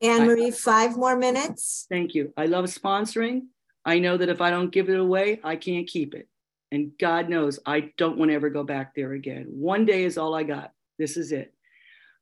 Anne 0.00 0.26
Marie, 0.26 0.50
five 0.50 0.96
more 0.96 1.16
minutes. 1.16 1.86
Thank 1.88 2.14
you. 2.14 2.32
I 2.36 2.46
love 2.46 2.66
sponsoring. 2.66 3.42
I 3.84 3.98
know 3.98 4.16
that 4.16 4.28
if 4.28 4.40
I 4.40 4.50
don't 4.50 4.70
give 4.72 4.88
it 4.88 4.98
away, 4.98 5.40
I 5.42 5.56
can't 5.56 5.86
keep 5.86 6.14
it. 6.14 6.28
And 6.70 6.92
God 6.98 7.28
knows 7.28 7.58
I 7.64 7.92
don't 7.96 8.18
want 8.18 8.30
to 8.30 8.34
ever 8.34 8.50
go 8.50 8.62
back 8.62 8.94
there 8.94 9.12
again. 9.12 9.46
One 9.48 9.86
day 9.86 10.04
is 10.04 10.18
all 10.18 10.34
I 10.34 10.42
got. 10.42 10.72
This 10.98 11.16
is 11.16 11.32
it. 11.32 11.54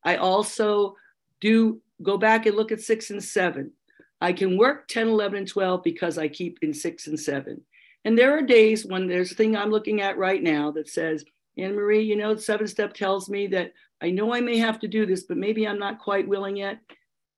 I 0.05 0.17
also 0.17 0.95
do 1.41 1.81
go 2.03 2.17
back 2.17 2.47
and 2.47 2.57
look 2.57 2.73
at 2.73 2.81
six 2.81 3.11
and 3.11 3.23
seven. 3.23 3.73
I 4.21 4.33
can 4.33 4.57
work 4.57 4.89
10, 4.89 5.09
11, 5.09 5.39
and 5.39 5.49
12 5.49 5.83
because 5.83 6.17
I 6.17 6.29
keep 6.29 6.59
in 6.63 6.73
six 6.73 7.07
and 7.07 7.19
seven. 7.19 7.63
And 8.05 8.17
there 8.17 8.37
are 8.39 8.43
days 8.43 8.87
when 8.87 9.09
there's 9.09 9.33
a 9.33 9.35
thing 9.35 9.57
I'm 9.57 9.71
looking 9.71 10.01
at 10.01 10.17
right 10.17 10.43
now 10.43 10.71
that 10.73 10.89
says, 10.89 11.25
Anne 11.59 11.75
Marie, 11.75 12.03
you 12.03 12.17
know, 12.17 12.37
seven 12.37 12.67
step 12.67 12.93
tells 12.93 13.29
me 13.29 13.47
that 13.49 13.73
I 14.03 14.11
know 14.11 14.35
I 14.35 14.41
may 14.41 14.59
have 14.59 14.79
to 14.81 14.89
do 14.89 15.07
this, 15.07 15.23
but 15.23 15.39
maybe 15.39 15.67
I'm 15.67 15.79
not 15.79 15.99
quite 15.99 16.29
willing 16.29 16.57
yet. 16.57 16.81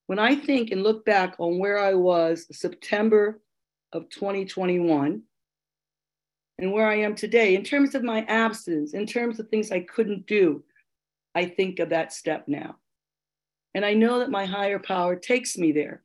When 0.06 0.18
I 0.18 0.34
think 0.34 0.70
and 0.70 0.82
look 0.82 1.04
back 1.04 1.36
on 1.38 1.58
where 1.58 1.78
I 1.78 1.94
was 1.94 2.46
September 2.50 3.40
of 3.92 4.08
2021 4.10 5.22
and 6.58 6.72
where 6.72 6.88
I 6.88 6.96
am 6.96 7.14
today, 7.14 7.54
in 7.54 7.62
terms 7.62 7.94
of 7.94 8.02
my 8.02 8.24
absence, 8.24 8.94
in 8.94 9.06
terms 9.06 9.38
of 9.38 9.48
things 9.48 9.70
I 9.70 9.80
couldn't 9.80 10.26
do, 10.26 10.64
I 11.34 11.46
think 11.46 11.78
of 11.78 11.90
that 11.90 12.12
step 12.12 12.48
now. 12.48 12.76
And 13.74 13.84
I 13.84 13.94
know 13.94 14.18
that 14.18 14.30
my 14.30 14.46
higher 14.46 14.78
power 14.78 15.14
takes 15.14 15.56
me 15.56 15.70
there. 15.70 16.02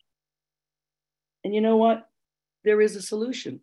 And 1.44 1.56
you 1.56 1.62
know 1.62 1.78
what? 1.78 2.08
There 2.64 2.82
is 2.82 2.96
a 2.96 3.02
solution. 3.02 3.62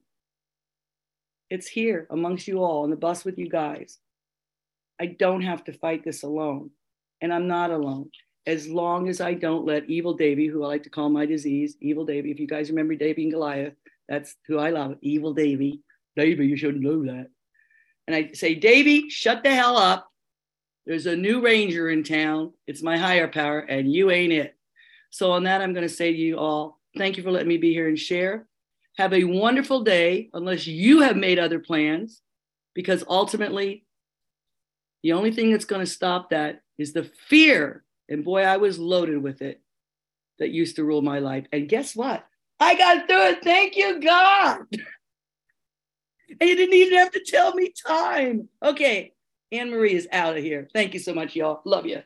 It's 1.49 1.69
here 1.69 2.07
amongst 2.11 2.49
you 2.49 2.63
all 2.63 2.83
on 2.83 2.91
the 2.91 2.97
bus 2.97 3.25
with 3.25 3.39
you 3.39 3.49
guys. 3.49 3.99
I 5.01 5.07
don't 5.07 5.43
have 5.43 5.65
to 5.65 5.73
fight 5.73 6.05
this 6.05 6.23
alone. 6.23 6.71
And 7.23 7.33
I'm 7.33 7.49
not 7.49 7.71
alone. 7.71 8.11
As 8.47 8.69
long 8.69 9.09
as 9.09 9.21
I 9.21 9.35
don't 9.35 9.67
let 9.67 9.89
evil 9.89 10.15
Davy, 10.15 10.47
who 10.47 10.65
I 10.65 10.69
like 10.69 10.83
to 10.85 10.91
call 10.91 11.09
my 11.09 11.27
disease, 11.27 11.77
evil 11.81 12.05
Davy, 12.05 12.31
if 12.31 12.39
you 12.39 12.47
guys 12.47 12.71
remember 12.71 12.95
Davey 12.95 13.25
and 13.25 13.33
Goliath, 13.33 13.75
that's 14.09 14.37
who 14.47 14.59
I 14.59 14.71
love, 14.71 14.97
evil 15.03 15.35
Davy. 15.35 15.81
Davy, 16.17 16.47
you 16.47 16.57
shouldn't 16.57 16.83
know 16.83 17.05
that. 17.05 17.29
And 18.07 18.17
I 18.17 18.33
say, 18.33 18.55
Davy, 18.55 19.09
shut 19.09 19.43
the 19.43 19.55
hell 19.55 19.77
up. 19.77 20.11
There's 20.87 21.07
a 21.07 21.17
new 21.17 21.41
ranger 21.41 21.91
in 21.91 22.03
town. 22.03 22.53
It's 22.67 22.83
my 22.83 22.97
higher 22.97 23.29
power, 23.29 23.61
and 23.61 23.93
you 23.93 24.11
ain't 24.11 24.33
it. 24.33 24.57
So, 25.11 25.33
on 25.33 25.45
that, 25.45 25.61
I'm 25.61 25.73
going 25.73 25.87
to 25.87 25.95
say 25.95 26.13
to 26.13 26.19
you 26.19 26.39
all, 26.39 26.81
thank 26.97 27.17
you 27.17 27.23
for 27.23 27.31
letting 27.31 27.49
me 27.49 27.59
be 27.59 27.73
here 27.73 27.89
and 27.89 27.99
share. 27.99 28.47
Have 28.97 29.13
a 29.13 29.25
wonderful 29.25 29.83
day, 29.83 30.31
unless 30.35 30.67
you 30.67 31.03
have 31.03 31.17
made 31.17 31.39
other 31.39 31.61
plans, 31.61 32.23
because 32.75 33.05
ultimately, 33.09 33.85
the 35.03 35.13
only 35.13 35.33
thing 35.33 35.51
that's 35.51 35.65
going 35.65 35.85
to 35.85 35.91
stop 35.91 36.31
that 36.31 36.63
is 36.79 36.93
the 36.93 37.05
fear. 37.29 37.85
And 38.09 38.25
boy, 38.25 38.43
I 38.43 38.57
was 38.57 38.79
loaded 38.79 39.23
with 39.23 39.43
it 39.43 39.61
that 40.39 40.51
used 40.51 40.77
to 40.77 40.85
rule 40.85 41.03
my 41.03 41.19
life. 41.21 41.47
And 41.53 41.69
guess 41.69 41.95
what? 41.95 42.27
I 42.59 42.75
got 42.75 43.09
through 43.09 43.27
it. 43.29 43.45
Thank 43.45 43.77
you, 43.77 44.01
God. 44.01 44.61
And 44.73 46.49
you 46.49 46.57
didn't 46.57 46.75
even 46.75 46.99
have 46.99 47.11
to 47.13 47.25
tell 47.27 47.55
me 47.55 47.73
time. 47.87 48.49
Okay. 48.63 49.13
Anne 49.53 49.71
Marie 49.71 49.95
is 49.95 50.09
out 50.13 50.37
of 50.37 50.43
here. 50.43 50.69
Thank 50.73 50.95
you 50.95 51.01
so 51.01 51.13
much, 51.13 51.35
y'all. 51.35 51.61
Love 51.65 51.87
you. 51.87 52.03